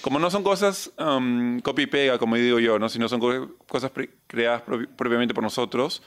como 0.00 0.18
no 0.18 0.30
son 0.30 0.42
cosas 0.42 0.90
um, 0.98 1.60
copy 1.60 1.82
y 1.82 1.86
pega, 1.86 2.18
como 2.18 2.36
digo 2.36 2.58
yo, 2.58 2.78
¿no? 2.78 2.88
sino 2.88 3.08
son 3.08 3.20
cosas 3.66 3.92
creadas 4.26 4.62
propiamente 4.62 5.32
por 5.32 5.44
nosotros, 5.44 6.02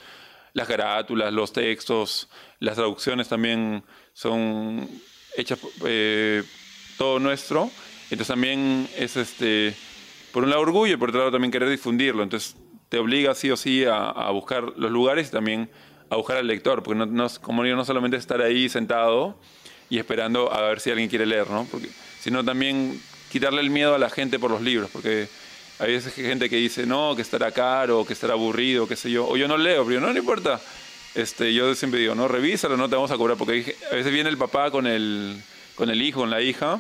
las 0.54 0.68
carátulas, 0.68 1.32
los 1.32 1.54
textos, 1.54 2.30
las 2.60 2.76
traducciones 2.76 3.30
también 3.30 3.84
son 4.14 4.90
hecha 5.38 5.58
eh, 5.86 6.44
todo 6.98 7.20
nuestro. 7.20 7.72
Entonces 8.10 8.28
también 8.28 8.90
es, 8.98 9.16
este, 9.16 9.74
por 10.34 10.44
un 10.44 10.50
lado 10.50 10.62
orgullo 10.62 10.94
y 10.94 10.98
por 10.98 11.10
otro 11.10 11.20
lado 11.20 11.32
también 11.32 11.52
querer 11.52 11.70
difundirlo. 11.70 12.24
Entonces 12.24 12.58
te 12.90 12.98
obliga 12.98 13.36
sí 13.36 13.52
o 13.52 13.58
sí 13.58 13.86
a, 13.86 14.30
buscar 14.32 14.74
los 14.76 14.92
lugares 14.92 15.30
y 15.30 15.32
también 15.32 15.70
a 16.10 16.16
buscar 16.16 16.38
al 16.38 16.48
lector, 16.48 16.84
porque 16.84 17.06
no, 17.06 17.28
como 17.42 17.64
digo, 17.64 17.76
no 17.76 17.84
solamente 17.84 18.18
estar 18.18 18.42
ahí 18.42 18.70
sentado 18.70 19.38
y 19.90 20.00
esperando 20.00 20.54
a 20.54 20.62
ver 20.62 20.80
si 20.80 20.90
alguien 20.90 21.10
quiere 21.10 21.26
leer, 21.26 21.50
¿no? 21.50 21.66
Porque, 21.70 21.90
sino 22.20 22.46
también 22.46 23.02
quitarle 23.30 23.62
el 23.62 23.70
miedo 23.70 23.94
a 23.94 23.98
la 23.98 24.10
gente 24.10 24.40
por 24.40 24.52
los 24.52 24.62
libros, 24.62 24.90
porque 24.92 25.28
hay 25.80 25.92
veces 25.92 26.14
gente 26.14 26.50
que 26.50 26.56
dice, 26.56 26.86
no, 26.86 27.14
que 27.16 27.22
estará 27.22 27.52
caro, 27.52 28.06
que 28.06 28.14
estará 28.14 28.34
aburrido, 28.34 28.88
qué 28.88 28.96
sé 28.96 29.12
yo, 29.12 29.28
o 29.28 29.36
yo 29.36 29.50
no 29.50 29.58
leo, 29.58 29.86
pero 29.86 30.00
no, 30.00 30.14
no 30.14 30.18
importa, 30.18 30.62
este, 31.18 31.52
yo 31.52 31.74
siempre 31.74 32.00
digo, 32.00 32.14
no, 32.14 32.28
revísalo, 32.28 32.78
no 32.78 32.88
te 32.88 32.96
vamos 32.96 33.10
a 33.10 33.18
cobrar, 33.18 33.38
porque 33.38 33.76
a 33.92 33.96
veces 33.96 34.14
viene 34.14 34.30
el 34.30 34.38
papá 34.38 34.70
con 34.70 34.86
el, 34.86 35.36
con 35.76 35.90
el 35.90 36.00
hijo, 36.02 36.20
con 36.20 36.30
la 36.30 36.42
hija, 36.42 36.80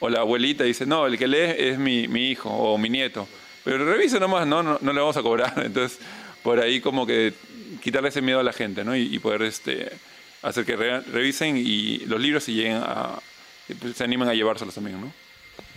o 0.00 0.08
la 0.08 0.20
abuelita 0.20 0.64
y 0.64 0.68
dice, 0.68 0.86
no, 0.86 1.06
el 1.06 1.16
que 1.16 1.28
lee 1.28 1.54
es 1.56 1.78
mi, 1.78 2.08
mi 2.08 2.30
hijo 2.30 2.50
o 2.50 2.76
mi 2.78 2.90
nieto. 2.90 3.28
Pero 3.62 3.84
revisa 3.84 4.18
nomás, 4.18 4.44
no, 4.44 4.62
no, 4.62 4.78
no, 4.80 4.92
le 4.92 5.00
vamos 5.00 5.16
a 5.16 5.22
cobrar. 5.22 5.52
Entonces, 5.64 6.00
por 6.42 6.60
ahí 6.60 6.80
como 6.80 7.06
que 7.06 7.32
quitarle 7.80 8.08
ese 8.08 8.22
miedo 8.22 8.40
a 8.40 8.42
la 8.42 8.52
gente, 8.52 8.84
¿no? 8.84 8.96
Y, 8.96 9.18
poder 9.20 9.42
este, 9.42 9.90
hacer 10.42 10.64
que 10.64 10.76
revisen 10.76 11.56
y 11.56 11.98
los 12.06 12.20
libros 12.20 12.48
y 12.48 12.54
lleguen 12.54 12.78
a, 12.82 13.20
se 13.94 14.04
animen 14.04 14.28
a 14.28 14.34
llevárselos 14.34 14.74
también, 14.74 15.00
¿no? 15.00 15.12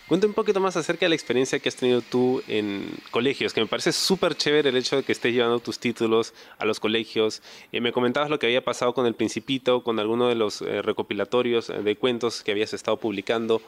Cuenta 0.10 0.26
un 0.26 0.34
poquito 0.34 0.60
más 0.60 0.76
acerca 0.76 1.06
de 1.06 1.10
la 1.10 1.15
experiencia 1.15 1.60
que 1.60 1.69
has 1.69 1.76
tenido 1.76 2.02
tú 2.02 2.41
en 2.48 2.84
colegios, 3.12 3.54
que 3.54 3.62
me 3.62 3.67
parece 3.67 3.91
súper 3.91 4.34
chévere 4.34 4.69
el 4.69 4.76
hecho 4.76 4.95
de 4.95 5.04
que 5.04 5.12
estés 5.12 5.32
llevando 5.32 5.60
tus 5.60 5.78
títulos 5.78 6.34
a 6.58 6.65
los 6.65 6.80
colegios. 6.80 7.43
Eh, 7.72 7.80
me 7.80 7.91
comentabas 7.91 8.32
lo 8.32 8.39
que 8.39 8.48
había 8.48 8.63
pasado 8.63 8.95
con 8.95 9.06
El 9.06 9.13
Principito, 9.13 9.84
con 9.84 10.00
alguno 10.00 10.28
de 10.28 10.34
los 10.34 10.63
eh, 10.63 10.82
recopilatorios 10.82 11.69
eh, 11.69 11.84
de 11.84 11.95
cuentos 11.95 12.41
que 12.41 12.50
habías 12.50 12.74
estado 12.74 12.98
publicando. 12.98 13.62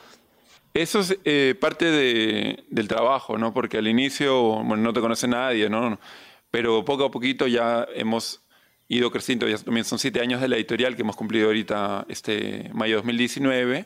Eso 0.74 1.02
es 1.02 1.56
parte 1.58 1.92
del 1.92 2.88
trabajo, 2.88 3.38
¿no? 3.38 3.54
Porque 3.54 3.78
al 3.78 3.88
inicio, 3.88 4.64
bueno, 4.64 4.78
no 4.78 4.94
te 4.94 5.00
conoce 5.00 5.28
nadie, 5.28 5.70
¿no? 5.70 6.00
Pero 6.50 6.84
poco 6.84 7.06
a 7.06 7.12
poquito 7.12 7.46
ya 7.46 7.88
hemos 7.94 8.42
ido 8.88 9.12
creciendo, 9.12 9.48
ya 9.48 9.60
también 9.60 9.86
son 9.86 10.00
siete 10.00 10.22
años 10.22 10.42
de 10.42 10.48
la 10.48 10.56
editorial 10.56 10.96
que 10.96 11.04
hemos 11.04 11.16
cumplido 11.16 11.48
ahorita 11.48 12.08
este 12.10 12.72
mayo 12.74 12.96
2019 12.96 13.86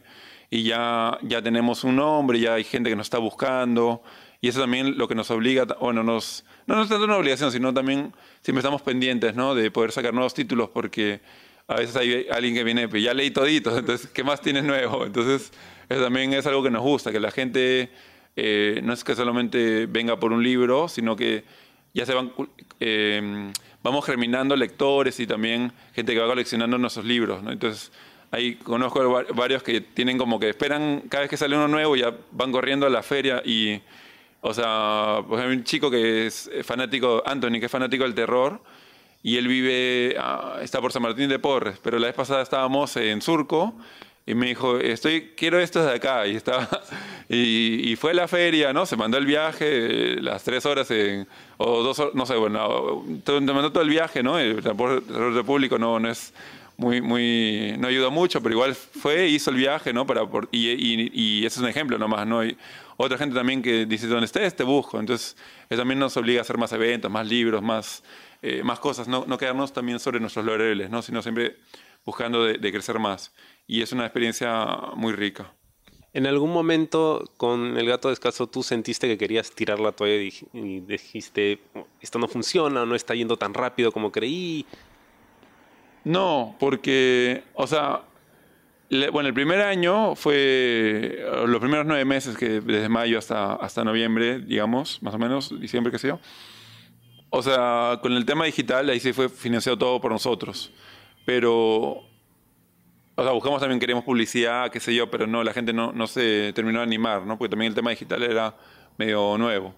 y 0.56 0.64
ya, 0.64 1.18
ya 1.22 1.42
tenemos 1.42 1.84
un 1.84 1.98
nombre, 1.98 2.40
ya 2.40 2.54
hay 2.54 2.64
gente 2.64 2.90
que 2.90 2.96
nos 2.96 3.08
está 3.08 3.18
buscando, 3.18 4.02
y 4.40 4.48
eso 4.48 4.62
también 4.62 4.98
lo 4.98 5.06
que 5.06 5.14
nos 5.14 5.30
obliga, 5.30 5.66
bueno, 5.82 6.02
nos, 6.02 6.46
no, 6.66 6.76
no 6.76 6.84
es 6.84 6.88
tanto 6.88 7.04
una 7.04 7.18
obligación, 7.18 7.52
sino 7.52 7.74
también 7.74 8.14
siempre 8.42 8.62
estamos 8.62 8.82
pendientes, 8.82 9.36
¿no? 9.36 9.54
De 9.54 9.70
poder 9.70 9.92
sacar 9.92 10.14
nuevos 10.14 10.34
títulos, 10.34 10.70
porque 10.70 11.20
a 11.68 11.76
veces 11.76 11.98
hay 11.98 12.28
alguien 12.32 12.56
que 12.56 12.64
viene, 12.64 12.88
ya 13.02 13.14
leí 13.14 13.32
todito, 13.32 13.78
entonces, 13.78 14.08
¿qué 14.08 14.24
más 14.24 14.40
tienes 14.40 14.64
nuevo? 14.64 15.06
Entonces, 15.06 15.52
eso 15.90 16.02
también 16.02 16.32
es 16.32 16.46
algo 16.46 16.64
que 16.64 16.72
nos 16.72 16.84
gusta, 16.84 17.12
que 17.12 17.20
la 17.20 17.32
gente 17.32 17.90
eh, 18.38 18.80
no 18.82 18.94
es 18.94 19.04
que 19.04 19.14
solamente 19.14 19.88
venga 19.88 20.18
por 20.22 20.32
un 20.32 20.42
libro, 20.42 20.88
sino 20.88 21.18
que 21.18 21.44
ya 21.94 22.06
se 22.06 22.14
van, 22.14 22.32
eh, 22.80 23.52
vamos 23.84 24.06
germinando 24.06 24.56
lectores 24.56 25.20
y 25.20 25.28
también 25.28 25.74
gente 25.94 26.14
que 26.14 26.20
va 26.20 26.28
coleccionando 26.28 26.78
nuestros 26.78 27.06
libros, 27.06 27.44
¿no? 27.44 27.52
Entonces, 27.52 27.92
Ahí 28.36 28.56
conozco 28.56 29.24
varios 29.34 29.64
que 29.64 29.80
tienen 29.80 30.18
como 30.18 30.42
que 30.42 30.50
esperan 30.50 31.04
cada 31.08 31.22
vez 31.22 31.30
que 31.30 31.38
sale 31.38 31.56
uno 31.56 31.70
nuevo 31.70 31.96
ya 31.96 32.14
van 32.32 32.52
corriendo 32.52 32.86
a 32.86 32.90
la 32.90 33.02
feria 33.02 33.42
y, 33.46 33.80
o 34.42 34.54
sea, 34.54 35.20
pues 35.26 35.42
hay 35.42 35.54
un 35.54 35.64
chico 35.64 35.90
que 35.90 36.28
es 36.28 36.50
fanático, 36.64 37.24
Anthony, 37.26 37.62
que 37.62 37.68
es 37.68 37.72
fanático 37.72 38.04
del 38.04 38.14
terror 38.14 38.60
y 39.24 39.38
él 39.38 39.48
vive, 39.48 40.18
ah, 40.20 40.58
está 40.62 40.82
por 40.82 40.92
San 40.92 41.04
Martín 41.04 41.30
de 41.30 41.40
Porres, 41.40 41.80
pero 41.82 41.98
la 41.98 42.08
vez 42.08 42.16
pasada 42.16 42.42
estábamos 42.42 42.98
en 42.98 43.22
Surco 43.22 43.74
y 44.26 44.36
me 44.36 44.48
dijo, 44.48 44.80
estoy, 44.80 45.34
quiero 45.38 45.58
esto 45.58 45.86
de 45.86 45.94
acá. 45.94 46.28
Y, 46.28 46.36
estaba, 46.36 46.68
y, 47.30 47.96
fue 47.96 48.12
a 48.12 48.16
la 48.16 48.28
feria, 48.28 48.74
¿no? 48.74 48.86
Se 48.86 48.98
mandó 48.98 49.18
el 49.18 49.26
viaje, 49.26 50.20
las 50.20 50.44
tres 50.44 50.66
horas 50.66 50.90
o 51.58 51.84
dos 51.84 52.00
horas, 52.00 52.16
no 52.16 52.26
sé, 52.26 52.36
bueno, 52.36 53.06
te 53.24 53.40
mandó 53.40 53.72
todo 53.72 53.84
el 53.84 53.90
viaje, 53.90 54.24
¿no? 54.24 54.38
El 54.38 54.62
transporte 54.62 55.44
público 55.46 55.78
no, 55.78 56.02
no 56.02 56.10
es 56.10 56.34
muy, 56.78 57.02
muy, 57.02 57.76
no 57.80 57.88
ayudó 57.88 58.12
mucho, 58.12 58.42
pero 58.42 58.54
igual 58.54 58.76
fue, 58.76 59.28
hizo 59.28 59.50
el 59.50 59.58
viaje, 59.58 59.94
¿no? 59.94 60.06
Para, 60.06 60.24
y, 60.52 60.70
y, 60.70 61.12
y, 61.14 61.46
ese 61.46 61.60
es 61.60 61.64
un 61.64 61.70
ejemplo 61.70 61.98
nomás, 61.98 62.28
¿no? 62.28 62.40
Hay 62.40 62.58
otra 62.98 63.18
gente 63.18 63.36
también 63.36 63.62
que 63.62 63.86
dice, 63.86 64.08
¿dónde 64.08 64.26
estés? 64.26 64.56
Te 64.56 64.64
busco. 64.64 65.00
Entonces, 65.00 65.38
eso 65.70 65.80
también 65.80 66.00
nos 66.00 66.16
obliga 66.18 66.40
a 66.40 66.42
hacer 66.42 66.58
más 66.58 66.72
eventos, 66.74 67.10
más 67.10 67.28
libros, 67.28 67.62
más, 67.62 68.04
eh, 68.42 68.62
más 68.64 68.80
cosas, 68.80 69.08
no, 69.08 69.26
no 69.28 69.38
quedarnos 69.38 69.74
también 69.74 70.00
sobre 70.00 70.20
nuestros 70.20 70.46
laureles, 70.46 70.90
¿no? 70.90 71.02
Sino 71.02 71.22
siempre 71.22 71.58
buscando 72.06 72.44
de, 72.46 72.72
crecer 72.72 73.00
más. 73.00 73.34
Y 73.68 73.82
es 73.82 73.92
una 73.92 74.06
experiencia 74.06 74.66
muy 74.96 75.14
rica. 75.14 75.52
¿En 76.14 76.28
algún 76.28 76.52
momento 76.52 77.24
con 77.36 77.78
el 77.78 77.88
gato 77.88 78.10
descalzo 78.10 78.48
tú 78.48 78.64
sentiste 78.64 79.08
que 79.08 79.18
querías 79.18 79.52
tirar 79.52 79.80
la 79.80 79.92
toalla 79.92 80.32
y 80.54 80.80
dijiste, 80.82 81.60
esto 82.00 82.20
no 82.20 82.30
funciona, 82.30 82.86
no 82.86 82.96
está 82.96 83.16
yendo 83.16 83.36
tan 83.36 83.54
rápido 83.54 83.92
como 83.92 84.12
creí? 84.12 84.66
No, 86.06 86.56
porque, 86.60 87.44
o 87.56 87.68
sea, 87.68 88.04
bueno, 89.12 89.28
el 89.28 89.34
primer 89.34 89.62
año 89.62 90.16
fue 90.16 91.26
los 91.48 91.60
primeros 91.60 91.86
nueve 91.86 92.06
meses, 92.06 92.38
que 92.38 92.62
desde 92.62 92.90
mayo 92.90 93.18
hasta, 93.18 93.56
hasta 93.56 93.84
noviembre, 93.84 94.40
digamos, 94.40 95.02
más 95.02 95.16
o 95.16 95.18
menos, 95.18 95.60
diciembre, 95.60 95.92
qué 95.92 95.98
sé 96.00 96.10
yo. 96.10 96.20
O 97.32 97.42
sea, 97.42 98.00
con 98.02 98.14
el 98.14 98.24
tema 98.24 98.46
digital, 98.46 98.88
ahí 98.90 99.00
sí 99.00 99.14
fue 99.14 99.30
financiado 99.30 99.78
todo 99.78 100.00
por 100.00 100.12
nosotros. 100.12 100.72
Pero, 101.26 102.04
o 103.16 103.24
sea, 103.24 103.32
buscamos 103.32 103.60
también, 103.60 103.80
queríamos 103.80 104.06
publicidad, 104.06 104.70
qué 104.70 104.80
sé 104.80 104.94
yo, 104.94 105.10
pero 105.10 105.26
no, 105.26 105.44
la 105.44 105.54
gente 105.54 105.74
no, 105.74 105.92
no 105.92 106.06
se 106.06 106.54
terminó 106.54 106.80
de 106.80 106.84
animar, 106.84 107.26
¿no? 107.26 107.38
Porque 107.40 107.50
también 107.50 107.72
el 107.72 107.76
tema 107.76 107.90
digital 107.90 108.22
era 108.22 108.56
medio 108.98 109.38
nuevo. 109.40 109.74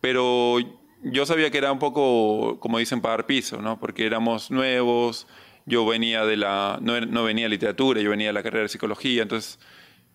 Pero 0.00 0.56
yo 1.02 1.26
sabía 1.26 1.50
que 1.50 1.58
era 1.58 1.70
un 1.70 1.78
poco, 1.78 2.58
como 2.60 2.78
dicen, 2.78 3.02
pagar 3.02 3.26
piso, 3.26 3.60
¿no? 3.60 3.78
Porque 3.78 4.06
éramos 4.06 4.50
nuevos, 4.50 5.26
yo 5.66 5.84
venía 5.84 6.24
de 6.24 6.36
la, 6.36 6.78
no, 6.80 7.24
venía 7.24 7.44
de 7.44 7.50
literatura, 7.50 8.00
yo 8.00 8.10
venía 8.10 8.28
de 8.28 8.32
la 8.32 8.42
carrera 8.42 8.62
de 8.62 8.68
psicología, 8.68 9.22
entonces 9.22 9.58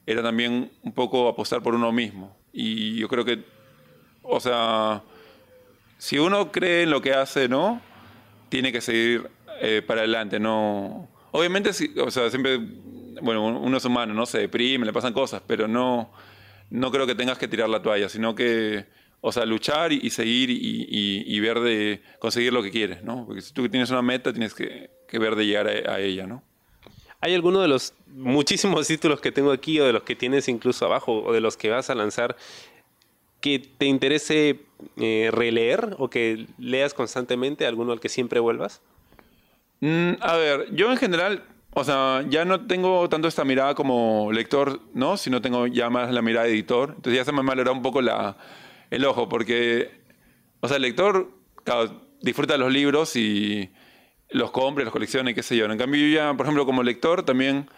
era 0.05 0.23
también 0.23 0.71
un 0.81 0.93
poco 0.93 1.27
apostar 1.27 1.61
por 1.61 1.75
uno 1.75 1.91
mismo. 1.91 2.35
Y 2.53 2.95
yo 2.95 3.07
creo 3.07 3.25
que, 3.25 3.43
o 4.23 4.39
sea, 4.39 5.03
si 5.97 6.17
uno 6.17 6.51
cree 6.51 6.83
en 6.83 6.89
lo 6.89 7.01
que 7.01 7.13
hace, 7.13 7.49
¿no? 7.49 7.81
Tiene 8.49 8.71
que 8.71 8.81
seguir 8.81 9.29
eh, 9.61 9.81
para 9.85 10.01
adelante, 10.01 10.39
no... 10.39 11.09
Obviamente, 11.31 11.71
si, 11.73 11.93
o 11.99 12.11
sea, 12.11 12.29
siempre, 12.29 12.57
bueno, 13.21 13.45
uno 13.45 13.77
es 13.77 13.85
humano, 13.85 14.13
¿no? 14.13 14.25
Se 14.25 14.39
deprime, 14.39 14.85
le 14.85 14.93
pasan 14.93 15.13
cosas, 15.13 15.41
pero 15.45 15.67
no, 15.67 16.11
no 16.69 16.91
creo 16.91 17.05
que 17.05 17.15
tengas 17.15 17.37
que 17.37 17.47
tirar 17.47 17.69
la 17.69 17.81
toalla, 17.81 18.09
sino 18.09 18.35
que, 18.35 18.85
o 19.21 19.31
sea, 19.31 19.45
luchar 19.45 19.91
y, 19.91 20.09
seguir 20.09 20.49
y, 20.49 21.39
ver 21.39 21.59
de 21.59 22.01
conseguir 22.19 22.51
lo 22.51 22.63
que 22.63 22.71
quieres, 22.71 23.03
¿no? 23.03 23.25
Porque 23.25 23.41
si 23.41 23.53
tú 23.53 23.67
tienes 23.69 23.89
una 23.91 24.01
meta, 24.01 24.31
tienes 24.31 24.53
que, 24.53 24.89
ver 25.19 25.35
de 25.35 25.45
llegar 25.45 25.67
a, 25.67 25.93
a 25.93 25.99
ella, 25.99 26.27
¿no? 26.27 26.43
¿Hay 27.21 27.35
alguno 27.35 27.61
de 27.61 27.67
los 27.67 27.93
muchísimos 28.07 28.87
títulos 28.87 29.21
que 29.21 29.31
tengo 29.31 29.51
aquí 29.51 29.79
o 29.79 29.85
de 29.85 29.93
los 29.93 30.03
que 30.03 30.15
tienes 30.15 30.47
incluso 30.47 30.85
abajo 30.85 31.23
o 31.23 31.31
de 31.31 31.39
los 31.39 31.55
que 31.55 31.69
vas 31.69 31.89
a 31.91 31.95
lanzar 31.95 32.35
que 33.41 33.59
te 33.59 33.85
interese 33.85 34.59
eh, 34.97 35.29
releer 35.31 35.95
o 35.99 36.09
que 36.09 36.47
leas 36.57 36.93
constantemente, 36.93 37.65
alguno 37.65 37.91
al 37.91 37.99
que 37.99 38.09
siempre 38.09 38.39
vuelvas? 38.39 38.81
Mm, 39.81 40.13
a 40.19 40.35
ver, 40.37 40.73
yo 40.73 40.91
en 40.91 40.97
general, 40.97 41.43
o 41.73 41.83
sea, 41.83 42.23
ya 42.29 42.45
no 42.45 42.65
tengo 42.67 43.09
tanto 43.09 43.27
esta 43.27 43.43
mirada 43.43 43.75
como 43.75 44.31
lector, 44.31 44.79
¿no? 44.93 45.17
Sino 45.17 45.41
tengo 45.41 45.67
ya 45.67 45.89
más 45.89 46.11
la 46.11 46.21
mirada 46.21 46.45
de 46.45 46.53
editor. 46.53 46.93
Entonces 46.95 47.15
ya 47.15 47.25
se 47.25 47.31
me 47.31 47.43
malora 47.43 47.71
un 47.71 47.81
poco 47.81 48.01
la, 48.01 48.37
el 48.91 49.05
ojo, 49.05 49.27
porque, 49.27 49.91
o 50.59 50.67
sea, 50.67 50.77
el 50.77 50.83
lector, 50.83 51.29
disfruta 52.21 52.53
de 52.53 52.59
los 52.59 52.71
libros 52.71 53.15
y 53.15 53.69
los 54.31 54.51
compra, 54.51 54.83
los 54.83 54.93
colecciona 54.93 55.31
y 55.31 55.33
qué 55.33 55.43
sé 55.43 55.55
yo. 55.55 55.65
En 55.65 55.77
cambio, 55.77 56.05
yo 56.05 56.13
ya, 56.13 56.33
por 56.33 56.45
ejemplo, 56.45 56.65
como 56.65 56.83
lector 56.83 57.23
también 57.23 57.69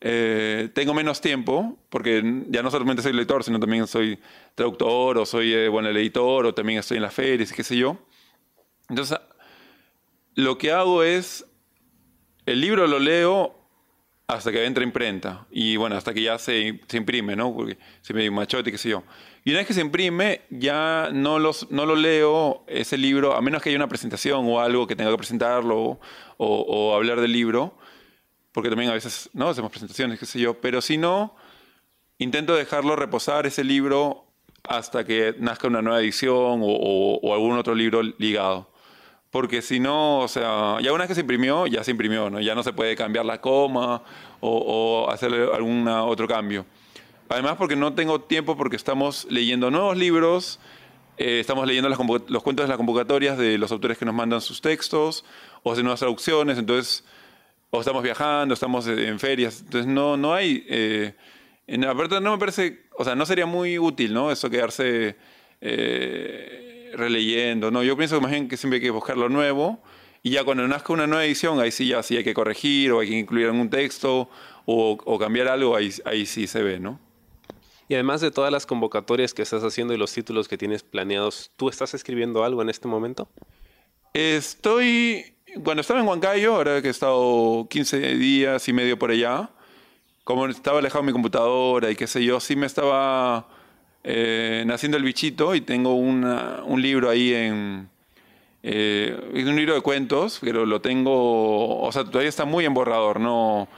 eh, 0.00 0.68
tengo 0.74 0.94
menos 0.94 1.20
tiempo, 1.20 1.76
porque 1.88 2.44
ya 2.48 2.62
no 2.62 2.70
solamente 2.70 3.02
soy 3.02 3.12
lector, 3.12 3.42
sino 3.42 3.58
también 3.58 3.86
soy 3.86 4.18
traductor, 4.54 5.18
o 5.18 5.26
soy 5.26 5.52
eh, 5.52 5.68
bueno, 5.68 5.88
el 5.88 5.96
editor, 5.96 6.46
o 6.46 6.54
también 6.54 6.78
estoy 6.78 6.98
en 6.98 7.02
las 7.02 7.14
ferias, 7.14 7.52
qué 7.52 7.64
sé 7.64 7.76
yo. 7.76 7.98
Entonces, 8.88 9.18
lo 10.34 10.56
que 10.56 10.72
hago 10.72 11.02
es, 11.02 11.44
el 12.46 12.60
libro 12.60 12.86
lo 12.86 12.98
leo 12.98 13.54
hasta 14.28 14.52
que 14.52 14.64
entra 14.64 14.84
imprenta, 14.84 15.46
y 15.50 15.76
bueno, 15.76 15.96
hasta 15.96 16.14
que 16.14 16.22
ya 16.22 16.38
se, 16.38 16.80
se 16.86 16.96
imprime, 16.96 17.34
¿no? 17.34 17.54
Porque 17.54 17.78
se 18.02 18.14
me 18.14 18.30
machote, 18.30 18.70
qué 18.70 18.78
sé 18.78 18.90
yo. 18.90 19.02
Y 19.44 19.50
una 19.50 19.60
vez 19.60 19.66
que 19.66 19.74
se 19.74 19.80
imprime, 19.80 20.42
ya 20.50 21.10
no, 21.12 21.38
los, 21.38 21.70
no 21.70 21.86
lo 21.86 21.96
leo 21.96 22.64
ese 22.66 22.98
libro, 22.98 23.34
a 23.34 23.40
menos 23.40 23.62
que 23.62 23.70
haya 23.70 23.78
una 23.78 23.88
presentación 23.88 24.46
o 24.46 24.60
algo 24.60 24.86
que 24.86 24.96
tenga 24.96 25.10
que 25.10 25.16
presentarlo 25.16 25.76
o, 25.78 25.98
o 26.38 26.94
hablar 26.94 27.20
del 27.20 27.32
libro 27.32 27.74
porque 28.58 28.70
también 28.70 28.90
a 28.90 28.94
veces 28.94 29.30
no 29.34 29.48
hacemos 29.48 29.70
presentaciones, 29.70 30.18
qué 30.18 30.26
sé 30.26 30.40
yo, 30.40 30.60
pero 30.60 30.80
si 30.80 30.98
no, 30.98 31.36
intento 32.18 32.56
dejarlo 32.56 32.96
reposar 32.96 33.46
ese 33.46 33.62
libro 33.62 34.24
hasta 34.64 35.04
que 35.04 35.34
nazca 35.38 35.68
una 35.68 35.80
nueva 35.80 36.00
edición 36.00 36.60
o, 36.62 37.32
algún 37.32 37.56
otro 37.56 37.76
libro 37.76 38.02
ligado. 38.02 38.68
Porque 39.30 39.62
si 39.62 39.78
no, 39.78 40.18
o 40.20 40.26
sea, 40.26 40.78
ya 40.80 40.92
una 40.92 41.04
vez 41.04 41.08
que 41.08 41.14
se 41.14 41.20
imprimió, 41.20 41.68
ya 41.68 41.84
se 41.84 41.92
imprimió, 41.92 42.30
¿no? 42.30 42.40
Ya 42.40 42.56
no 42.56 42.64
se 42.64 42.72
puede 42.72 42.96
cambiar 42.96 43.26
la 43.26 43.40
coma 43.40 44.02
o, 44.40 45.04
o 45.06 45.10
hacer 45.10 45.32
algún 45.54 45.86
otro 45.86 46.26
cambio. 46.26 46.66
Además, 47.28 47.56
porque 47.56 47.76
no 47.76 47.92
tengo 47.92 48.20
tiempo 48.22 48.56
porque 48.56 48.76
estamos 48.76 49.26
leyendo 49.30 49.70
nuevos 49.70 49.96
libros, 49.96 50.58
eh, 51.18 51.40
estamos 51.40 51.66
leyendo 51.66 51.88
los 51.88 52.42
cuentos 52.42 52.64
de 52.64 52.68
las 52.68 52.76
convocatorias 52.76 53.36
de 53.36 53.58
los 53.58 53.70
autores 53.70 53.98
que 53.98 54.04
nos 54.04 54.14
mandan 54.14 54.40
sus 54.40 54.60
textos 54.60 55.24
o 55.62 55.72
hacen 55.72 55.84
nuevas 55.84 56.00
traducciones, 56.00 56.58
entonces 56.58 57.04
o 57.70 57.80
estamos 57.80 58.02
viajando, 58.02 58.54
estamos 58.54 58.86
en 58.86 59.18
ferias, 59.18 59.60
entonces 59.60 59.86
no, 59.86 60.16
no 60.16 60.32
hay... 60.32 60.64
Eh, 60.68 61.14
en, 61.66 61.84
aparte 61.84 62.18
no 62.20 62.32
me 62.32 62.38
parece, 62.38 62.86
o 62.96 63.04
sea, 63.04 63.14
no 63.14 63.26
sería 63.26 63.44
muy 63.44 63.78
útil, 63.78 64.14
¿no? 64.14 64.32
Eso 64.32 64.48
quedarse 64.48 65.16
eh, 65.60 66.92
releyendo, 66.94 67.70
¿no? 67.70 67.82
Yo 67.82 67.94
pienso 67.94 68.16
que 68.16 68.22
más 68.22 68.30
bien 68.30 68.48
que 68.48 68.56
siempre 68.56 68.76
hay 68.76 68.82
que 68.82 68.90
buscar 68.90 69.18
lo 69.18 69.28
nuevo 69.28 69.82
y 70.22 70.30
ya 70.30 70.44
cuando 70.44 70.66
nazca 70.66 70.94
una 70.94 71.06
nueva 71.06 71.26
edición, 71.26 71.60
ahí 71.60 71.70
sí 71.70 71.88
ya 71.88 72.02
sí 72.02 72.16
hay 72.16 72.24
que 72.24 72.32
corregir 72.32 72.92
o 72.92 73.00
hay 73.00 73.10
que 73.10 73.18
incluir 73.18 73.48
algún 73.48 73.68
texto 73.68 74.30
o, 74.64 74.98
o 75.04 75.18
cambiar 75.18 75.48
algo, 75.48 75.76
ahí, 75.76 75.92
ahí 76.06 76.24
sí 76.24 76.46
se 76.46 76.62
ve, 76.62 76.80
¿no? 76.80 76.98
Y 77.88 77.94
además 77.94 78.20
de 78.20 78.30
todas 78.30 78.52
las 78.52 78.66
convocatorias 78.66 79.32
que 79.32 79.42
estás 79.42 79.64
haciendo 79.64 79.94
y 79.94 79.96
los 79.96 80.12
títulos 80.12 80.46
que 80.46 80.58
tienes 80.58 80.82
planeados, 80.82 81.50
¿tú 81.56 81.68
estás 81.68 81.94
escribiendo 81.94 82.44
algo 82.44 82.60
en 82.62 82.68
este 82.68 82.86
momento? 82.86 83.28
Estoy 84.12 85.34
cuando 85.64 85.80
estaba 85.80 86.00
en 86.00 86.06
Huancayo, 86.06 86.54
ahora 86.54 86.82
que 86.82 86.88
he 86.88 86.90
estado 86.90 87.66
15 87.68 88.16
días 88.16 88.68
y 88.68 88.72
medio 88.72 88.98
por 88.98 89.10
allá, 89.10 89.50
como 90.24 90.46
estaba 90.46 90.78
alejado 90.78 91.02
de 91.02 91.06
mi 91.06 91.12
computadora 91.12 91.90
y 91.90 91.96
qué 91.96 92.06
sé 92.06 92.22
yo, 92.22 92.38
sí 92.40 92.54
me 92.54 92.66
estaba 92.66 93.48
eh, 94.04 94.64
naciendo 94.66 94.98
el 94.98 95.04
bichito 95.04 95.54
y 95.54 95.60
tengo 95.60 95.94
un 95.94 96.82
libro 96.82 97.10
ahí 97.10 97.32
en... 97.34 97.88
Eh, 98.62 99.16
un 99.32 99.56
libro 99.56 99.74
de 99.74 99.80
cuentos, 99.80 100.40
pero 100.42 100.66
lo 100.66 100.80
tengo, 100.80 101.80
o 101.80 101.92
sea, 101.92 102.04
todavía 102.04 102.28
está 102.28 102.44
muy 102.44 102.64
en 102.64 102.74
borrador, 102.74 103.20
no, 103.20 103.68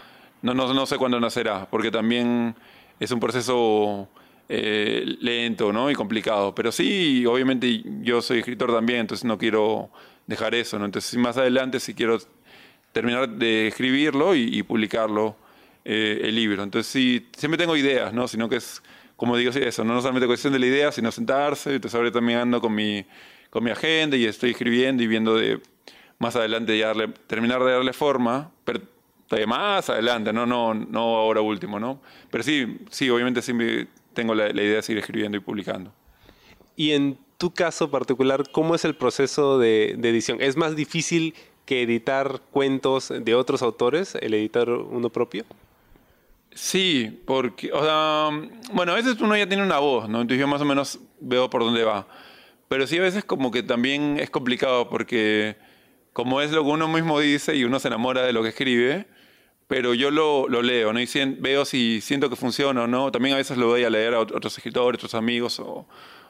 no, 0.42 0.54
no, 0.54 0.86
sé 0.86 0.96
cuándo 0.96 1.20
nacerá, 1.20 1.68
porque 1.70 1.90
también 1.90 2.56
es 3.00 3.10
un 3.10 3.18
proceso 3.18 4.08
eh, 4.48 5.16
lento 5.20 5.72
¿no? 5.72 5.90
y 5.90 5.94
complicado. 5.94 6.54
Pero 6.54 6.70
sí, 6.70 7.24
obviamente 7.26 7.82
yo 8.02 8.22
soy 8.22 8.38
escritor 8.38 8.72
también, 8.72 9.00
entonces 9.00 9.24
no 9.24 9.38
quiero 9.38 9.90
dejar 10.26 10.54
eso, 10.54 10.78
¿no? 10.78 10.84
Entonces, 10.84 11.18
más 11.18 11.36
adelante, 11.36 11.80
si 11.80 11.94
quiero 11.94 12.18
terminar 12.92 13.28
de 13.28 13.68
escribirlo 13.68 14.34
y, 14.34 14.62
publicarlo, 14.62 15.36
eh, 15.84 16.20
el 16.24 16.34
libro. 16.34 16.62
Entonces, 16.62 16.92
sí, 16.92 17.26
siempre 17.36 17.58
tengo 17.58 17.76
ideas, 17.76 18.12
¿no? 18.12 18.28
Sino 18.28 18.48
que 18.48 18.56
es, 18.56 18.82
como 19.16 19.36
digo, 19.36 19.50
eso, 19.50 19.82
no 19.82 20.00
solamente 20.00 20.26
cuestión 20.26 20.52
de 20.52 20.58
la 20.58 20.66
idea, 20.66 20.92
sino 20.92 21.10
sentarse. 21.10 21.74
Entonces, 21.74 21.96
ahora 21.96 22.12
también 22.12 22.38
ando 22.38 22.60
con 22.60 22.74
mi, 22.74 23.04
con 23.50 23.64
mi 23.64 23.70
agenda 23.70 24.16
y 24.16 24.26
estoy 24.26 24.50
escribiendo 24.50 25.02
y 25.02 25.06
viendo 25.06 25.34
de 25.36 25.60
más 26.18 26.36
adelante 26.36 26.78
darle, 26.78 27.08
terminar 27.26 27.64
de 27.64 27.72
darle 27.72 27.92
forma, 27.92 28.50
pero 28.64 28.80
más 29.46 29.88
adelante, 29.88 30.32
no, 30.32 30.46
no, 30.46 30.74
no 30.74 31.00
ahora 31.16 31.40
último, 31.40 31.78
¿no? 31.78 32.00
Pero 32.30 32.44
sí, 32.44 32.78
sí, 32.90 33.08
obviamente 33.10 33.42
siempre 33.42 33.88
tengo 34.12 34.34
la, 34.34 34.48
la 34.48 34.62
idea 34.62 34.76
de 34.76 34.82
seguir 34.82 34.98
escribiendo 34.98 35.36
y 35.36 35.40
publicando. 35.40 35.92
Y 36.76 36.92
en 36.92 37.18
tu 37.40 37.54
caso 37.54 37.90
particular, 37.90 38.50
¿cómo 38.52 38.74
es 38.74 38.84
el 38.84 38.94
proceso 38.94 39.58
de, 39.58 39.92
edición? 39.92 40.42
¿Es 40.42 40.58
más 40.58 40.76
difícil 40.76 41.34
que 41.64 41.82
editar 41.82 42.42
cuentos 42.50 43.10
de 43.10 43.34
otros 43.34 43.62
autores, 43.62 44.14
el 44.14 44.34
editar 44.34 44.68
uno 44.68 45.08
propio? 45.08 45.46
Sí, 46.52 47.22
porque, 47.24 47.72
o 47.72 47.82
sea, 47.82 48.28
bueno, 48.74 48.92
a 48.92 48.94
veces 48.94 49.18
uno 49.20 49.34
ya 49.38 49.48
tiene 49.48 49.62
una 49.62 49.78
voz, 49.78 50.06
¿no? 50.06 50.20
Entonces 50.20 50.38
yo 50.38 50.48
más 50.48 50.60
o 50.60 50.66
menos 50.66 51.00
veo 51.18 51.48
por 51.48 51.62
dónde 51.62 51.82
va. 51.82 52.06
Pero 52.68 52.86
sí 52.86 52.98
a 52.98 53.02
veces 53.02 53.24
como 53.24 53.50
que 53.50 53.62
también 53.62 54.18
es 54.20 54.28
complicado 54.28 54.90
porque 54.90 55.56
como 56.12 56.42
es 56.42 56.52
lo 56.52 56.62
que 56.62 56.70
uno 56.70 56.88
mismo 56.88 57.20
dice 57.20 57.56
y 57.56 57.64
uno 57.64 57.80
se 57.80 57.88
enamora 57.88 58.20
de 58.20 58.34
lo 58.34 58.42
que 58.42 58.50
escribe, 58.50 59.06
pero 59.70 59.94
yo 59.94 60.10
lo, 60.10 60.48
lo 60.48 60.62
leo, 60.62 60.92
¿no? 60.92 61.00
Y 61.00 61.08
veo 61.38 61.64
si 61.64 62.00
siento 62.00 62.28
que 62.28 62.34
funciona 62.34 62.82
o 62.82 62.86
no. 62.88 63.12
También 63.12 63.34
a 63.36 63.38
veces 63.38 63.56
lo 63.56 63.68
voy 63.68 63.84
a 63.84 63.88
leer 63.88 64.14
a 64.14 64.18
otros 64.18 64.58
escritores, 64.58 64.98
otros 64.98 65.14
amigos 65.14 65.60
o, 65.60 65.86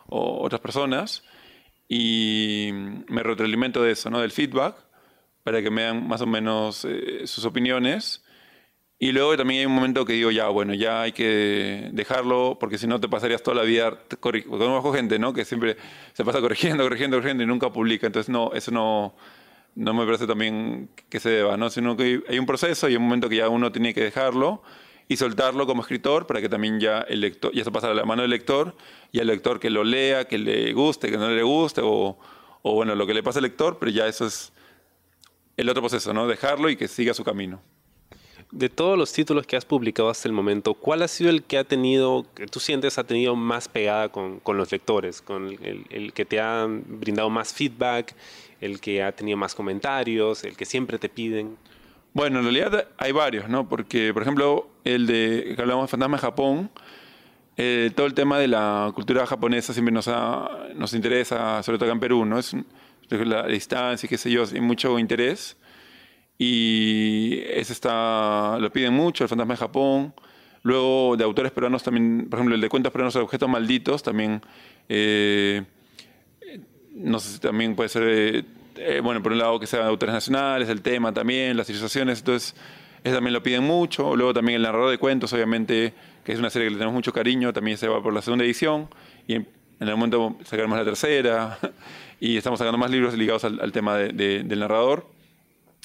o 0.09 0.45
otras 0.45 0.61
personas 0.61 1.25
y 1.89 2.69
me 3.09 3.23
retroalimento 3.23 3.83
de 3.83 3.93
eso, 3.93 4.11
¿no? 4.11 4.21
Del 4.21 4.31
feedback, 4.31 4.77
para 5.43 5.63
que 5.63 5.71
me 5.71 5.85
dan 5.85 6.07
más 6.07 6.21
o 6.21 6.27
menos 6.27 6.85
eh, 6.85 7.27
sus 7.27 7.47
opiniones. 7.47 8.23
Y 8.99 9.11
luego 9.13 9.35
también 9.39 9.61
hay 9.61 9.67
un 9.67 9.75
momento 9.75 10.05
que 10.05 10.13
digo, 10.13 10.31
ya, 10.31 10.49
bueno, 10.49 10.75
ya 10.75 11.01
hay 11.01 11.13
que 11.13 11.89
dejarlo, 11.95 12.59
porque 12.61 12.77
si 12.77 12.87
no 12.87 13.01
te 13.01 13.09
pasarías 13.09 13.43
toda 13.43 13.57
la 13.57 13.63
vida, 13.63 14.03
conozco 14.21 14.93
gente, 14.93 15.19
¿no? 15.19 15.33
Que 15.33 15.47
siempre 15.47 15.79
se 16.13 16.27
pasa 16.27 16.43
corrigiendo, 16.43 16.85
corrigiendo, 16.85 17.17
corrigiendo 17.17 17.43
y 17.43 17.47
nunca 17.47 17.73
publica. 17.73 18.07
Entonces, 18.07 18.29
no, 18.29 18.53
eso 18.53 18.71
no, 18.71 19.15
no 19.75 19.95
me 19.95 20.05
parece 20.05 20.27
también 20.27 20.91
que 21.09 21.21
se 21.21 21.31
deba, 21.31 21.57
¿no? 21.57 21.71
Sino 21.71 21.97
que 21.97 22.23
hay 22.29 22.39
un 22.39 22.47
proceso 22.47 22.89
y 22.89 22.97
un 22.97 23.03
momento 23.03 23.29
que 23.29 23.37
ya 23.37 23.49
uno 23.49 23.73
tiene 23.73 23.95
que 23.95 24.03
dejarlo 24.03 24.63
y 25.09 25.17
soltarlo 25.17 25.67
como 25.67 25.83
escritor 25.83 26.27
para 26.27 26.41
que 26.41 26.49
también 26.49 26.79
ya 26.81 27.01
el 27.01 27.21
lector, 27.21 27.53
ya 27.53 27.65
se 27.65 27.73
pasa 27.73 27.91
a 27.91 27.95
la 27.95 28.05
mano 28.05 28.23
del 28.23 28.31
lector 28.31 28.77
y 29.11 29.21
al 29.21 29.27
lector 29.27 29.59
que 29.59 29.71
lo 29.71 29.83
lea, 29.83 30.27
que 30.27 30.39
le 30.39 30.73
guste, 30.73 31.11
que 31.11 31.19
no 31.19 31.29
le 31.31 31.43
guste, 31.43 31.81
o, 31.83 32.19
o 32.63 32.75
bueno, 32.75 32.95
lo 32.95 33.07
que 33.07 33.15
le 33.15 33.23
pasa 33.23 33.39
al 33.39 33.45
lector, 33.45 33.79
pero 33.79 33.91
ya 33.91 34.07
eso 34.07 34.27
es 34.27 34.53
el 35.57 35.69
otro 35.69 35.83
proceso, 35.83 36.13
¿no? 36.13 36.27
Dejarlo 36.27 36.71
y 36.71 36.77
que 36.77 36.89
siga 36.89 37.13
su 37.15 37.25
camino. 37.25 37.61
De 38.53 38.69
todos 38.69 38.99
los 38.99 39.13
títulos 39.13 39.47
que 39.47 39.57
has 39.57 39.65
publicado 39.65 40.11
hasta 40.11 40.27
el 40.27 40.33
momento, 40.33 40.75
¿cuál 40.75 41.03
ha 41.03 41.09
sido 41.09 41.31
el 41.31 41.45
que 41.45 41.57
ha 41.57 41.65
tenido, 41.65 42.27
que 42.35 42.49
tú 42.49 42.59
sientes 42.59 42.99
ha 42.99 43.05
tenido 43.05 43.37
más 43.37 43.69
pegada 43.69 44.09
con, 44.09 44.41
con 44.41 44.57
los 44.57 44.73
lectores, 44.73 45.23
con 45.23 45.57
el, 45.63 46.13
que 46.13 46.25
te 46.25 46.41
ha 46.41 46.67
brindado 46.69 47.31
más 47.31 47.53
feedback, 47.53 48.13
el 48.61 48.81
que 48.81 49.05
ha 49.05 49.13
tenido 49.13 49.39
más 49.39 49.55
comentarios, 49.55 50.43
el 50.43 50.57
que 50.57 50.65
siempre 50.65 50.99
te 50.99 51.09
piden? 51.09 51.57
Bueno, 52.13 52.41
en 52.41 52.45
realidad 52.45 52.89
hay 52.99 53.13
varios, 53.13 53.49
¿no? 53.49 53.69
Porque, 53.69 54.13
por 54.13 54.23
ejemplo, 54.23 54.69
el 54.83 55.07
de 55.07 55.53
que 55.55 55.63
hablamos 55.63 55.85
de 55.85 55.89
Fantasma 55.89 56.17
de 56.17 56.21
Japón, 56.21 56.71
eh, 57.57 57.93
todo 57.95 58.07
el 58.07 58.15
tema 58.15 58.41
de 58.41 58.49
la 58.49 58.91
cultura 58.97 59.27
japonesa 59.27 59.73
siempre 59.73 59.93
nos, 59.93 60.11
nos 60.75 60.93
interesa, 60.93 61.63
sobre 61.63 61.79
todo 61.79 61.87
acá 61.87 61.93
en 61.93 62.01
Perú, 62.01 62.25
¿no? 62.25 62.37
Es 62.37 62.57
la 63.11 63.47
distancia, 63.47 64.09
qué 64.09 64.19
sé 64.19 64.29
yo, 64.29 64.43
hay 64.43 64.61
mucho 64.61 64.99
interés. 64.99 65.57
Y 66.43 67.43
ese 67.51 67.75
está, 67.75 68.57
lo 68.59 68.73
piden 68.73 68.95
mucho, 68.95 69.25
el 69.25 69.29
Fantasma 69.29 69.53
de 69.53 69.59
Japón. 69.59 70.15
Luego, 70.63 71.15
de 71.19 71.23
autores 71.23 71.53
peruanos 71.53 71.83
también, 71.83 72.29
por 72.31 72.39
ejemplo, 72.39 72.55
el 72.55 72.63
de 72.63 72.71
Cuentos 72.71 72.91
peruanos 72.91 73.13
de 73.13 73.21
objetos 73.21 73.47
malditos, 73.47 74.03
también... 74.03 74.41
Eh, 74.89 75.63
no 76.95 77.21
sé 77.21 77.35
si 77.35 77.39
también 77.41 77.77
puede 77.77 77.91
ser, 77.91 78.03
eh, 78.07 78.45
eh, 78.77 79.01
bueno, 79.03 79.23
por 79.23 79.33
un 79.33 79.39
lado 79.39 79.61
que 79.61 79.67
sean 79.67 79.87
autores 79.87 80.15
nacionales, 80.15 80.71
el 80.71 80.81
tema 80.81 81.13
también, 81.13 81.59
las 81.59 81.69
ilustraciones, 81.69 82.21
entonces 82.21 82.57
eso 83.05 83.15
también 83.15 83.35
lo 83.35 83.43
piden 83.43 83.65
mucho. 83.65 84.17
Luego 84.17 84.33
también 84.33 84.57
el 84.57 84.63
narrador 84.63 84.91
de 84.91 84.97
cuentos, 84.97 85.35
obviamente, 85.35 85.93
que 86.25 86.33
es 86.33 86.39
una 86.39 86.49
serie 86.49 86.69
que 86.69 86.71
le 86.73 86.79
tenemos 86.79 86.95
mucho 86.95 87.13
cariño, 87.13 87.53
también 87.53 87.77
se 87.77 87.87
va 87.87 88.03
por 88.03 88.15
la 88.15 88.23
segunda 88.23 88.47
edición 88.47 88.89
y 89.27 89.35
en, 89.35 89.47
el 89.79 89.91
momento 89.91 90.39
sacaremos 90.45 90.79
la 90.79 90.85
tercera 90.87 91.59
y 92.21 92.39
estamos 92.39 92.59
sacando 92.59 92.79
más 92.79 92.91
libros 92.91 93.13
ligados 93.13 93.45
al, 93.45 93.73
tema 93.73 93.99
del 93.99 94.59
narrador. 94.59 95.20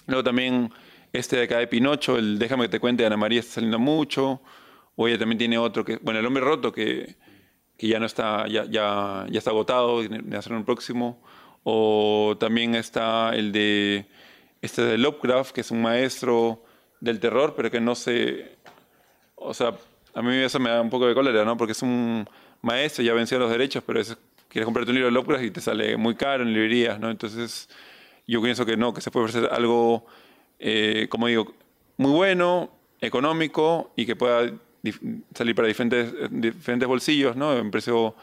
Luego 0.07 0.23
también 0.23 0.71
este 1.13 1.37
de 1.37 1.43
acá 1.43 1.59
de 1.59 1.67
Pinocho, 1.67 2.17
el 2.17 2.39
Déjame 2.39 2.65
que 2.65 2.69
te 2.69 2.79
cuente 2.79 3.05
Ana 3.05 3.17
María 3.17 3.39
está 3.39 3.55
saliendo 3.55 3.79
mucho. 3.79 4.41
O 4.95 5.07
ella 5.07 5.17
también 5.17 5.37
tiene 5.37 5.57
otro 5.57 5.83
que, 5.83 5.97
bueno, 5.97 6.19
El 6.19 6.25
hombre 6.25 6.43
roto 6.43 6.71
que, 6.71 7.15
que 7.77 7.87
ya 7.87 7.99
no 7.99 8.05
está, 8.05 8.47
ya, 8.47 8.65
ya, 8.65 9.25
ya 9.29 9.37
está 9.37 9.51
agotado, 9.51 10.01
de 10.03 10.37
hacer 10.37 10.53
un 10.53 10.63
próximo. 10.63 11.21
O 11.63 12.37
también 12.39 12.75
está 12.75 13.35
el 13.35 13.51
de 13.51 14.05
este 14.61 14.83
de 14.83 14.97
Lovecraft, 14.97 15.51
que 15.51 15.61
es 15.61 15.71
un 15.71 15.81
maestro 15.81 16.63
del 16.99 17.19
terror, 17.19 17.53
pero 17.55 17.69
que 17.71 17.79
no 17.79 17.95
se, 17.95 18.57
o 19.35 19.53
sea, 19.53 19.75
a 20.13 20.21
mí 20.21 20.35
eso 20.37 20.59
me 20.59 20.69
da 20.69 20.81
un 20.81 20.89
poco 20.89 21.07
de 21.07 21.13
cólera, 21.13 21.45
¿no? 21.45 21.55
Porque 21.57 21.73
es 21.73 21.81
un 21.81 22.27
maestro, 22.61 23.03
ya 23.03 23.13
venció 23.13 23.37
los 23.37 23.51
derechos, 23.51 23.83
pero 23.85 23.99
es, 23.99 24.17
quieres 24.47 24.65
comprarte 24.65 24.91
un 24.91 24.95
libro 24.95 25.07
de 25.07 25.13
Lovecraft 25.13 25.43
y 25.43 25.51
te 25.51 25.61
sale 25.61 25.97
muy 25.97 26.15
caro 26.15 26.43
en 26.43 26.53
librerías, 26.53 26.99
¿no? 26.99 27.11
Entonces, 27.11 27.69
yo 28.27 28.41
pienso 28.41 28.65
que 28.65 28.77
no, 28.77 28.93
que 28.93 29.01
se 29.01 29.11
puede 29.11 29.27
hacer 29.27 29.49
algo, 29.51 30.05
eh, 30.59 31.07
como 31.09 31.27
digo, 31.27 31.53
muy 31.97 32.11
bueno, 32.11 32.71
económico 33.01 33.91
y 33.95 34.05
que 34.05 34.15
pueda 34.15 34.51
salir 35.33 35.55
para 35.55 35.67
diferentes, 35.67 36.13
diferentes 36.29 36.88
bolsillos, 36.88 37.35
¿no? 37.35 37.57
En 37.57 37.71
precio 37.71 38.15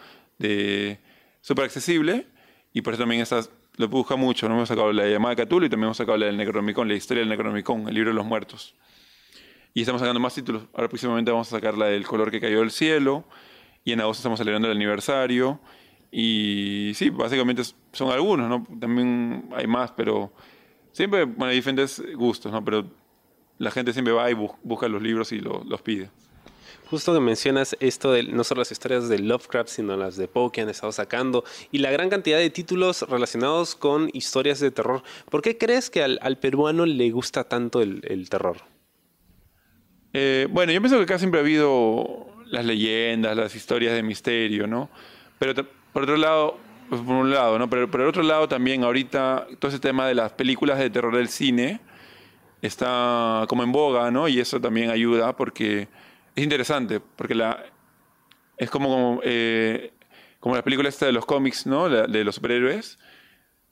súper 1.40 1.64
accesible 1.64 2.26
y 2.72 2.82
por 2.82 2.94
eso 2.94 3.02
también 3.02 3.22
estas 3.22 3.50
lo 3.76 3.88
busca 3.88 4.16
mucho. 4.16 4.48
¿no? 4.48 4.54
Hemos 4.56 4.68
sacado 4.68 4.92
la 4.92 5.06
llamada 5.06 5.34
de 5.34 5.46
Cthulhu 5.46 5.66
y 5.66 5.68
también 5.68 5.86
hemos 5.86 5.96
sacado 5.96 6.16
la 6.18 6.26
del 6.26 6.36
Necronomicon, 6.36 6.88
la 6.88 6.94
historia 6.94 7.20
del 7.20 7.28
Necronomicon, 7.28 7.88
el 7.88 7.94
libro 7.94 8.10
de 8.10 8.14
los 8.14 8.26
muertos. 8.26 8.74
Y 9.74 9.80
estamos 9.80 10.00
sacando 10.00 10.20
más 10.20 10.34
títulos. 10.34 10.64
Ahora 10.74 10.88
próximamente 10.88 11.30
vamos 11.30 11.48
a 11.48 11.56
sacar 11.56 11.76
la 11.76 11.86
del 11.86 12.06
color 12.06 12.30
que 12.30 12.40
cayó 12.40 12.60
del 12.60 12.70
cielo. 12.70 13.24
Y 13.84 13.92
en 13.92 14.00
agosto 14.00 14.20
estamos 14.20 14.38
celebrando 14.38 14.68
el 14.68 14.76
aniversario. 14.76 15.60
Y 16.14 16.92
sí, 16.94 17.08
básicamente 17.08 17.62
son 17.92 18.10
algunos, 18.10 18.46
¿no? 18.46 18.66
También 18.78 19.48
hay 19.56 19.66
más, 19.66 19.92
pero 19.92 20.30
siempre, 20.92 21.24
bueno, 21.24 21.46
hay 21.46 21.56
diferentes 21.56 22.02
gustos, 22.14 22.52
¿no? 22.52 22.62
Pero 22.62 22.84
la 23.58 23.70
gente 23.70 23.94
siempre 23.94 24.12
va 24.12 24.30
y 24.30 24.34
busca 24.34 24.88
los 24.88 25.00
libros 25.00 25.32
y 25.32 25.40
los 25.40 25.80
pide. 25.80 26.10
Justo 26.90 27.14
que 27.14 27.20
mencionas 27.20 27.74
esto 27.80 28.12
de 28.12 28.24
no 28.24 28.44
solo 28.44 28.60
las 28.60 28.70
historias 28.70 29.08
de 29.08 29.18
Lovecraft, 29.18 29.70
sino 29.70 29.96
las 29.96 30.18
de 30.18 30.28
Poe 30.28 30.52
que 30.52 30.60
han 30.60 30.68
estado 30.68 30.92
sacando 30.92 31.42
y 31.70 31.78
la 31.78 31.90
gran 31.90 32.10
cantidad 32.10 32.36
de 32.36 32.50
títulos 32.50 33.08
relacionados 33.08 33.74
con 33.74 34.10
historias 34.12 34.60
de 34.60 34.70
terror. 34.70 35.02
¿Por 35.30 35.40
qué 35.40 35.56
crees 35.56 35.88
que 35.88 36.02
al, 36.02 36.38
peruano 36.38 36.84
le 36.84 37.10
gusta 37.10 37.44
tanto 37.44 37.80
el, 37.80 38.28
terror? 38.28 38.58
Eh, 40.12 40.46
bueno, 40.50 40.72
yo 40.72 40.82
pienso 40.82 40.98
que 40.98 41.04
acá 41.04 41.18
siempre 41.18 41.40
ha 41.40 41.42
habido 41.42 42.26
las 42.48 42.66
leyendas, 42.66 43.34
las 43.34 43.56
historias 43.56 43.94
de 43.94 44.02
misterio, 44.02 44.66
¿no? 44.66 44.90
Pero 45.38 45.54
por 45.92 46.04
otro 46.04 46.16
lado, 46.16 46.58
pues, 46.88 47.00
por 47.00 47.14
un 47.14 47.30
lado, 47.30 47.58
¿no? 47.58 47.68
Pero 47.68 47.90
por 47.90 48.00
el 48.00 48.08
otro 48.08 48.22
lado 48.22 48.48
también 48.48 48.84
ahorita 48.84 49.46
todo 49.58 49.70
ese 49.70 49.80
tema 49.80 50.06
de 50.06 50.14
las 50.14 50.32
películas 50.32 50.78
de 50.78 50.90
terror 50.90 51.14
del 51.16 51.28
cine 51.28 51.80
está 52.60 53.44
como 53.48 53.62
en 53.62 53.72
boga, 53.72 54.10
¿no? 54.10 54.28
Y 54.28 54.40
eso 54.40 54.60
también 54.60 54.90
ayuda 54.90 55.36
porque 55.36 55.88
es 56.34 56.42
interesante, 56.42 57.00
porque 57.00 57.34
la, 57.34 57.64
es 58.56 58.70
como, 58.70 59.20
eh, 59.24 59.92
como 60.40 60.54
la 60.54 60.62
película 60.62 60.88
esta 60.88 61.06
de 61.06 61.12
los 61.12 61.26
cómics, 61.26 61.66
¿no? 61.66 61.88
de 61.88 62.24
los 62.24 62.36
superhéroes. 62.36 62.98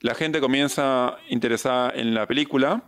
La 0.01 0.15
gente 0.15 0.41
comienza 0.41 1.19
interesada 1.29 1.93
en 1.95 2.15
la 2.15 2.27
película, 2.27 2.83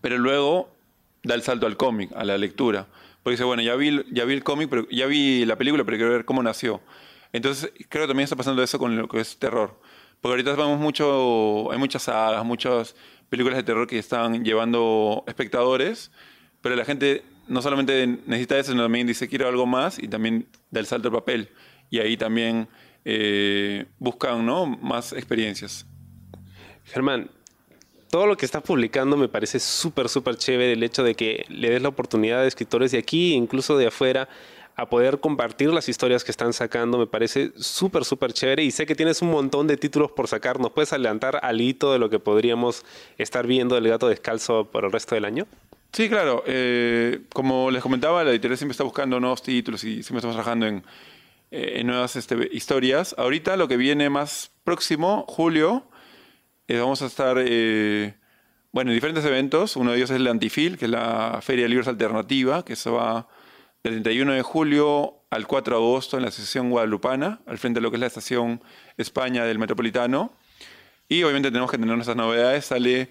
pero 0.00 0.18
luego 0.18 0.74
da 1.22 1.34
el 1.34 1.42
salto 1.42 1.66
al 1.66 1.76
cómic, 1.76 2.10
a 2.16 2.24
la 2.24 2.38
lectura. 2.38 2.86
Porque 3.22 3.34
dice, 3.34 3.44
bueno, 3.44 3.62
ya 3.62 3.74
vi, 3.74 4.04
ya 4.10 4.24
vi 4.24 4.34
el 4.34 4.42
cómic, 4.42 4.68
pero 4.70 4.88
ya 4.90 5.06
vi 5.06 5.44
la 5.44 5.56
película, 5.56 5.84
pero 5.84 5.96
quiero 5.98 6.12
ver 6.12 6.24
cómo 6.24 6.42
nació. 6.42 6.80
Entonces, 7.32 7.72
creo 7.88 8.04
que 8.04 8.08
también 8.08 8.24
está 8.24 8.36
pasando 8.36 8.62
eso 8.62 8.78
con 8.78 8.96
lo 8.96 9.08
que 9.08 9.20
es 9.20 9.38
terror. 9.38 9.80
Porque 10.20 10.32
ahorita 10.32 10.52
vemos 10.56 10.80
mucho, 10.80 11.70
hay 11.70 11.78
muchas 11.78 12.02
sagas, 12.04 12.44
muchas 12.44 12.96
películas 13.28 13.56
de 13.56 13.62
terror 13.62 13.86
que 13.86 13.98
están 13.98 14.44
llevando 14.44 15.24
espectadores, 15.26 16.10
pero 16.60 16.74
la 16.74 16.84
gente 16.84 17.22
no 17.46 17.62
solamente 17.62 18.06
necesita 18.26 18.58
eso, 18.58 18.72
sino 18.72 18.82
también 18.82 19.06
dice 19.06 19.28
quiero 19.28 19.48
algo 19.48 19.66
más 19.66 19.98
y 19.98 20.08
también 20.08 20.46
da 20.70 20.80
el 20.80 20.86
salto 20.86 21.08
al 21.08 21.14
papel. 21.14 21.50
Y 21.90 21.98
ahí 21.98 22.16
también 22.16 22.68
eh, 23.04 23.86
buscan 23.98 24.44
¿no? 24.44 24.66
más 24.66 25.12
experiencias. 25.12 25.86
Germán, 26.84 27.30
todo 28.10 28.26
lo 28.26 28.36
que 28.36 28.46
está 28.46 28.60
publicando 28.62 29.16
me 29.16 29.28
parece 29.28 29.60
súper, 29.60 30.08
súper 30.08 30.36
chévere 30.36 30.72
el 30.72 30.82
hecho 30.82 31.02
de 31.02 31.14
que 31.14 31.44
le 31.48 31.70
des 31.70 31.82
la 31.82 31.88
oportunidad 31.88 32.40
a 32.40 32.46
escritores 32.46 32.92
de 32.92 32.98
aquí, 32.98 33.34
incluso 33.34 33.76
de 33.76 33.86
afuera, 33.86 34.28
a 34.78 34.88
poder 34.88 35.18
compartir 35.18 35.72
las 35.72 35.88
historias 35.88 36.22
que 36.22 36.30
están 36.30 36.52
sacando. 36.52 36.98
Me 36.98 37.08
parece 37.08 37.50
súper, 37.56 38.04
súper 38.04 38.32
chévere 38.32 38.62
y 38.62 38.70
sé 38.70 38.86
que 38.86 38.94
tienes 38.94 39.20
un 39.22 39.30
montón 39.30 39.66
de 39.66 39.76
títulos 39.76 40.12
por 40.12 40.28
sacar. 40.28 40.60
¿Nos 40.60 40.70
puedes 40.70 40.92
adelantar 40.92 41.40
algo 41.42 41.92
de 41.92 41.98
lo 41.98 42.08
que 42.08 42.20
podríamos 42.20 42.84
estar 43.18 43.44
viendo 43.44 43.74
del 43.74 43.88
gato 43.88 44.08
descalzo 44.08 44.66
por 44.70 44.84
el 44.84 44.92
resto 44.92 45.16
del 45.16 45.24
año? 45.24 45.48
Sí, 45.92 46.08
claro. 46.08 46.44
Eh, 46.46 47.22
como 47.32 47.72
les 47.72 47.82
comentaba, 47.82 48.22
la 48.22 48.30
editorial 48.30 48.56
siempre 48.56 48.72
está 48.72 48.84
buscando 48.84 49.18
nuevos 49.18 49.42
títulos 49.42 49.82
y 49.82 50.04
siempre 50.04 50.18
estamos 50.18 50.36
trabajando 50.36 50.66
en, 50.66 50.84
eh, 51.50 51.82
nuevas 51.82 52.14
este, 52.14 52.48
historias. 52.52 53.16
Ahorita 53.18 53.56
lo 53.56 53.66
que 53.66 53.76
viene 53.76 54.08
más 54.10 54.52
próximo, 54.62 55.24
julio, 55.26 55.88
eh, 56.68 56.78
vamos 56.78 57.02
a 57.02 57.06
estar 57.06 57.34
bueno, 57.34 58.92
en 58.92 58.94
diferentes 58.94 59.24
eventos. 59.24 59.74
Uno 59.74 59.90
de 59.90 59.96
ellos 59.96 60.10
es 60.10 60.16
el 60.16 60.26
Antifil, 60.28 60.78
que 60.78 60.84
es 60.84 60.90
la 60.92 61.40
Feria 61.42 61.64
de 61.64 61.70
Libros 61.70 61.88
Alternativa, 61.88 62.64
que 62.64 62.76
se 62.76 62.90
va 62.90 63.26
del 63.84 64.02
31 64.02 64.32
de 64.32 64.42
julio 64.42 65.14
al 65.30 65.46
4 65.46 65.76
de 65.76 65.82
agosto 65.82 66.16
en 66.16 66.22
la 66.22 66.28
Asociación 66.30 66.70
Guadalupana, 66.70 67.40
al 67.46 67.58
frente 67.58 67.78
de 67.78 67.82
lo 67.82 67.90
que 67.90 67.96
es 67.96 68.00
la 68.00 68.06
Estación 68.06 68.60
España 68.96 69.44
del 69.44 69.58
Metropolitano. 69.58 70.32
Y 71.08 71.22
obviamente 71.22 71.50
tenemos 71.50 71.70
que 71.70 71.78
tener 71.78 71.94
nuestras 71.94 72.16
novedades. 72.16 72.66
Sale 72.66 73.08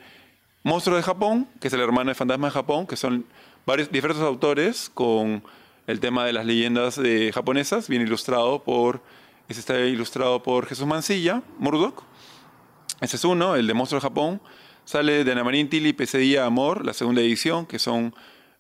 Monstruo 0.64 0.98
de 0.98 1.04
Japón, 1.04 1.48
que 1.62 1.70
es 1.70 1.74
el 1.74 1.80
hermano 1.80 2.10
de 2.10 2.16
Fantasma 2.16 2.48
de 2.48 2.52
Japón, 2.52 2.86
que 2.86 2.98
son 2.98 3.26
varios 3.66 3.92
diversos 3.92 4.24
autores 4.24 4.92
con 4.94 5.44
el 5.88 6.00
tema 6.02 6.26
de 6.26 6.34
las 6.34 6.46
leyendas 6.46 7.00
japonesas, 7.34 7.88
bien 7.88 8.02
ilustrado 8.02 8.64
por, 8.64 9.02
ese 9.48 9.62
está 9.62 9.80
ilustrado 9.80 10.44
por 10.44 10.66
Jesús 10.66 10.86
Mancilla, 10.86 11.44
Murdoch. 11.60 12.04
Ese 13.00 13.16
es 13.16 13.24
uno, 13.24 13.56
el 13.56 13.68
de 13.68 13.74
Monstruo 13.74 14.02
de 14.02 14.04
Japón. 14.04 14.42
Sale 14.84 15.24
de 15.24 15.32
Ana 15.32 15.44
Marín 15.44 15.70
Tilly, 15.70 15.94
Pesadilla 15.94 16.46
Amor, 16.46 16.86
la 16.86 16.94
segunda 16.94 17.22
edición, 17.22 17.66
que 17.66 17.80
son 17.80 18.14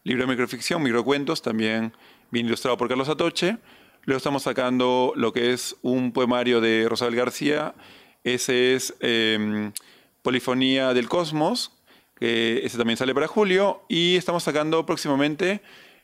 libros 0.08 0.26
de 0.26 0.32
microficción, 0.32 0.82
microcuentos, 0.82 1.41
también 1.41 1.91
bien 2.32 2.46
ilustrado 2.46 2.78
por 2.78 2.88
Carlos 2.88 3.10
Atoche. 3.10 3.58
Luego 4.04 4.15
estamos 4.15 4.43
sacando 4.43 5.12
lo 5.17 5.34
que 5.34 5.52
es 5.52 5.76
un 5.82 6.13
poemario 6.13 6.62
de 6.62 6.88
Rosabel 6.88 7.17
García. 7.17 7.76
Ese 8.24 8.74
es 8.74 8.96
em, 9.02 9.74
Polifonía 10.22 10.93
del 10.93 11.10
Cosmos, 11.10 11.74
que 12.15 12.62
ese 12.63 12.78
también 12.78 12.96
sale 12.96 13.13
para 13.13 13.28
julio, 13.28 13.82
y 13.89 14.15
estamos 14.15 14.43
sacando 14.43 14.86
próximamente 14.86 15.62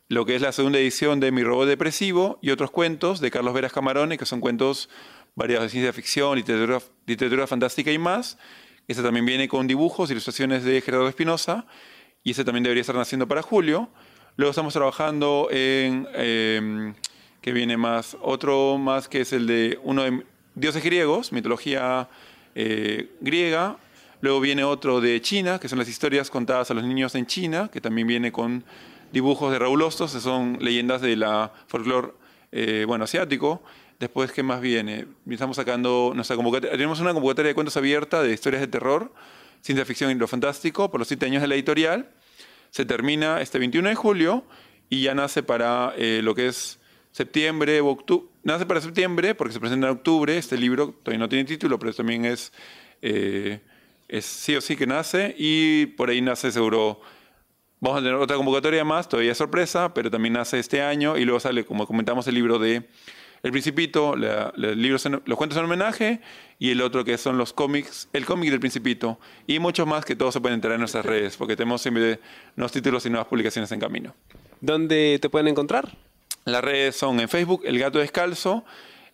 lo 0.09 0.25
que 0.25 0.35
es 0.35 0.41
la 0.41 0.51
segunda 0.51 0.79
edición 0.79 1.21
de 1.21 1.31
Mi 1.31 1.41
Robot 1.41 1.69
Depresivo 1.69 2.39
y 2.41 2.49
otros 2.51 2.71
cuentos 2.71 3.21
de 3.21 3.31
Carlos 3.31 3.53
Veras 3.53 3.71
Camarone, 3.71 4.17
que 4.17 4.25
son 4.25 4.41
cuentos 4.41 4.89
variados 5.33 5.63
de 5.63 5.69
ciencia 5.69 5.93
ficción, 5.93 6.37
literatura, 6.37 7.47
fantástica 7.47 7.89
y 7.89 7.97
más. 7.97 8.37
Ese 8.89 9.01
también 9.01 9.25
viene 9.25 9.47
con 9.47 9.65
dibujos, 9.65 10.11
ilustraciones 10.11 10.65
de 10.65 10.81
Gerardo 10.81 11.07
Espinosa, 11.07 11.65
y 12.23 12.31
ese 12.31 12.43
también 12.43 12.63
debería 12.63 12.81
estar 12.81 12.95
naciendo 12.95 13.27
para 13.27 13.41
julio. 13.41 13.89
Luego 14.37 14.51
estamos 14.51 14.73
trabajando 14.73 15.47
en, 15.51 16.07
em, 16.13 16.93
que 17.41 17.51
viene 17.51 17.77
más, 17.77 18.17
otro 18.21 18.77
más 18.77 19.07
que 19.07 19.21
es 19.21 19.33
el 19.33 19.47
de 19.47 19.79
uno 19.83 20.03
de 20.03 20.23
dioses 20.55 20.83
griegos, 20.83 21.31
mitología 21.31 22.09
eh, 22.55 23.09
griega, 23.21 23.77
Luego 24.23 24.39
viene 24.39 24.63
otro 24.63 25.01
de 25.01 25.19
China, 25.19 25.59
que 25.59 25.67
son 25.67 25.79
las 25.79 25.89
historias 25.89 26.29
contadas 26.29 26.71
a 26.71 26.73
los 26.73 26.85
niños 26.85 27.13
en 27.15 27.25
China, 27.25 27.69
que 27.69 27.81
también 27.81 28.07
viene 28.07 28.31
con 28.31 28.63
dibujos 29.11 29.51
de 29.51 29.59
Raúl 29.59 29.81
Hostos, 29.81 30.13
que 30.13 30.21
son 30.21 30.59
leyendas 30.61 31.01
de 31.01 31.17
la 31.17 31.51
folclore 31.67 32.13
eh, 32.53 32.85
bueno, 32.87 33.03
asiático. 33.03 33.61
Después, 33.99 34.31
¿qué 34.31 34.41
más 34.41 34.61
viene? 34.61 35.07
Estamos 35.29 35.57
sacando 35.57 36.13
nuestra 36.15 36.37
convocatoria. 36.37 36.71
Tenemos 36.71 37.01
una 37.01 37.13
convocatoria 37.13 37.49
de 37.49 37.53
cuentos 37.53 37.75
abierta 37.75 38.23
de 38.23 38.31
historias 38.31 38.61
de 38.61 38.67
terror, 38.67 39.11
ciencia 39.63 39.85
ficción 39.85 40.11
y 40.11 40.15
lo 40.15 40.27
fantástico 40.27 40.91
por 40.91 40.99
los 40.99 41.07
siete 41.07 41.25
años 41.25 41.41
de 41.41 41.47
la 41.47 41.55
editorial. 41.55 42.09
Se 42.69 42.85
termina 42.85 43.41
este 43.41 43.59
21 43.59 43.89
de 43.89 43.95
julio 43.95 44.43
y 44.89 45.03
ya 45.03 45.15
nace 45.15 45.41
para 45.41 45.93
eh, 45.97 46.19
lo 46.21 46.35
que 46.35 46.47
es 46.47 46.79
septiembre 47.11 47.79
o 47.79 47.87
octubre. 47.87 48.27
Nace 48.43 48.65
para 48.65 48.81
septiembre 48.81 49.35
porque 49.35 49.53
se 49.53 49.59
presenta 49.61 49.87
en 49.87 49.93
octubre. 49.93 50.37
Este 50.37 50.57
libro 50.57 50.93
todavía 51.01 51.19
no 51.19 51.29
tiene 51.29 51.45
título, 51.45 51.79
pero 51.79 51.93
también 51.93 52.25
es 52.25 52.51
eh, 53.01 53.61
es 54.09 54.25
sí 54.25 54.55
o 54.55 54.61
sí 54.61 54.75
que 54.75 54.85
nace 54.85 55.33
y 55.37 55.85
por 55.87 56.09
ahí 56.09 56.21
nace 56.21 56.51
seguro. 56.51 56.99
Vamos 57.79 57.99
a 57.99 58.03
tener 58.03 58.15
otra 58.15 58.37
convocatoria 58.37 58.83
más, 58.83 59.09
todavía 59.09 59.35
sorpresa, 59.35 59.93
pero 59.93 60.11
también 60.11 60.33
nace 60.33 60.59
este 60.59 60.81
año 60.81 61.17
y 61.17 61.25
luego 61.25 61.39
sale, 61.39 61.65
como 61.65 61.85
comentamos, 61.85 62.27
el 62.27 62.35
libro 62.35 62.59
de 62.59 62.87
El 63.43 63.51
Principito, 63.51 64.15
la- 64.15 64.53
la- 64.55 64.71
libros 64.71 65.05
en- 65.05 65.21
los 65.25 65.37
cuentos 65.37 65.57
en 65.59 65.65
homenaje 65.65 66.21
y 66.59 66.71
el 66.71 66.81
otro 66.81 67.03
que 67.03 67.17
son 67.17 67.37
los 67.37 67.51
cómics, 67.53 68.07
el 68.13 68.25
cómic 68.25 68.49
del 68.49 68.59
Principito 68.61 69.19
y 69.47 69.59
muchos 69.59 69.85
más 69.85 70.05
que 70.05 70.15
todos 70.15 70.33
se 70.33 70.39
pueden 70.41 70.55
enterar 70.55 70.75
en 70.75 70.79
nuestras 70.81 71.05
redes 71.05 71.35
porque 71.35 71.55
tenemos 71.57 71.81
siempre 71.81 72.19
nuevos 72.55 72.71
títulos 72.71 73.05
y 73.05 73.09
nuevas 73.09 73.27
publicaciones 73.27 73.71
en 73.73 73.79
camino. 73.81 74.15
¿Dónde 74.61 75.19
te 75.21 75.29
pueden 75.29 75.49
encontrar? 75.49 75.95
Las 76.45 76.63
redes 76.63 76.95
son 76.95 77.19
en 77.19 77.27
Facebook 77.29 77.61
El 77.65 77.79
Gato 77.79 77.99
Descalzo, 77.99 78.63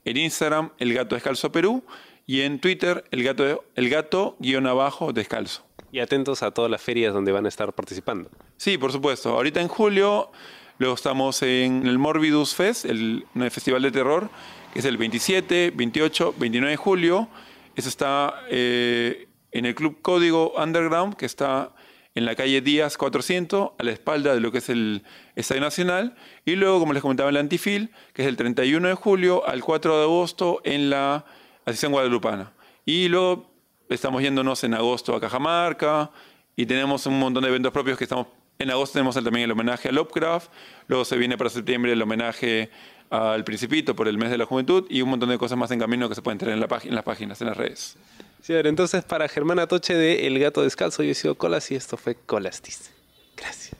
en 0.06 0.18
Instagram 0.18 0.70
El 0.78 0.94
Gato 0.94 1.16
Descalzo 1.16 1.52
Perú 1.52 1.84
y 2.28 2.42
en 2.42 2.60
Twitter 2.60 3.04
El 3.10 3.24
Gato, 3.24 3.64
el 3.76 3.90
gato 3.90 4.36
guion 4.40 4.68
abajo 4.68 5.12
descalzo. 5.12 5.64
Y 5.92 6.02
atentos 6.02 6.44
a 6.44 6.52
todas 6.52 6.70
las 6.70 6.84
ferias 6.84 7.16
donde 7.16 7.32
van 7.32 7.46
a 7.48 7.50
estar 7.50 7.74
participando. 7.74 8.30
Sí, 8.58 8.78
por 8.78 8.92
supuesto. 8.92 9.30
Ahorita 9.32 9.60
en 9.60 9.68
julio, 9.68 10.32
luego 10.80 10.96
estamos 10.96 11.44
en 11.44 11.86
el 11.86 12.00
Morbidus 12.00 12.56
Fest, 12.56 12.86
el, 12.86 13.26
festival 13.52 13.84
de 13.84 13.92
terror, 13.92 14.30
que 14.74 14.80
es 14.80 14.86
el 14.86 14.98
27, 14.98 15.72
28, 15.76 16.36
29 16.38 16.72
de 16.72 16.78
julio. 16.78 17.28
Eso 17.76 17.90
está 17.90 18.42
eh, 18.50 19.28
en 19.52 19.66
el 19.66 19.76
Club 19.76 20.02
Código 20.02 20.54
Underground, 20.58 21.16
que 21.16 21.26
está 21.26 21.74
en 22.16 22.26
la 22.26 22.36
calle 22.36 22.62
Díaz 22.62 22.98
400, 22.98 23.72
a 23.78 23.84
la 23.84 23.92
espalda 23.92 24.34
de 24.34 24.40
lo 24.40 24.52
que 24.52 24.60
es 24.60 24.70
el 24.70 25.04
Estadio 25.36 25.62
Nacional. 25.62 26.16
Y 26.46 26.56
luego, 26.56 26.80
como 26.80 26.94
les 26.94 27.02
comentaba, 27.02 27.30
el 27.30 27.38
Antifil, 27.38 27.92
que 28.14 28.24
es 28.24 28.28
el 28.28 28.38
31 28.38 28.88
de 28.88 28.94
julio 28.96 29.48
al 29.48 29.64
4 29.64 29.98
de 29.98 30.04
agosto 30.04 30.62
en 30.64 30.90
la 30.90 31.26
Asociación 31.66 31.92
Guadalupana. 31.92 32.54
Y 32.86 33.08
luego 33.10 33.52
estamos 33.90 34.22
yéndonos 34.22 34.64
en 34.64 34.74
agosto 34.74 35.16
a 35.16 35.22
Cajamarca 35.22 36.12
y 36.56 36.66
tenemos 36.66 37.06
un 37.06 37.20
montón 37.20 37.44
de 37.44 37.50
eventos 37.50 37.72
propios 37.72 37.98
que 37.98 38.06
estamos... 38.06 38.28
En 38.62 38.70
agosto 38.72 38.94
tenemos 38.94 39.16
el- 39.16 39.24
también 39.24 39.46
el 39.46 39.52
homenaje 39.52 39.88
a 39.88 39.92
Lovecraft, 39.94 40.52
luego 40.88 41.06
se 41.06 41.16
viene 41.16 41.38
para 41.38 41.50
septiembre 41.50 41.94
el 41.94 42.02
homenaje 42.02 42.70
al 43.10 43.46
Principito 43.46 43.96
por 43.96 44.10
el 44.10 44.18
mes 44.18 44.30
de 44.32 44.38
la 44.38 44.46
juventud 44.46 44.86
y 44.90 45.02
un 45.02 45.10
montón 45.10 45.30
de 45.30 45.38
cosas 45.38 45.58
más 45.58 45.72
en 45.72 45.80
camino 45.80 46.10
que 46.10 46.16
se 46.16 46.22
pueden 46.22 46.38
tener 46.38 46.56
en, 46.56 46.60
la 46.60 46.68
página, 46.68 46.90
en 46.92 46.96
las 46.96 47.06
páginas, 47.06 47.40
en 47.40 47.48
las 47.48 47.56
redes. 47.56 47.96
Sí, 48.42 48.52
a 48.52 48.58
ver, 48.58 48.68
entonces 48.68 49.06
para 49.06 49.30
Germán 49.30 49.60
Atoche 49.60 49.94
de 49.94 50.28
El 50.28 50.38
Gato 50.40 50.62
Descalzo, 50.62 51.04
yo 51.04 51.12
he 51.12 51.16
sido 51.16 51.36
Colas 51.36 51.72
y 51.72 51.76
esto 51.76 51.96
fue 51.96 52.16
Colastis. 52.16 52.92
Gracias. 53.38 53.78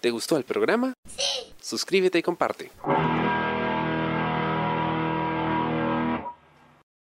¿Te 0.00 0.10
gustó 0.10 0.38
el 0.38 0.44
programa? 0.44 0.94
Sí. 1.06 1.52
Suscríbete 1.60 2.18
y 2.18 2.22
comparte. 2.22 2.70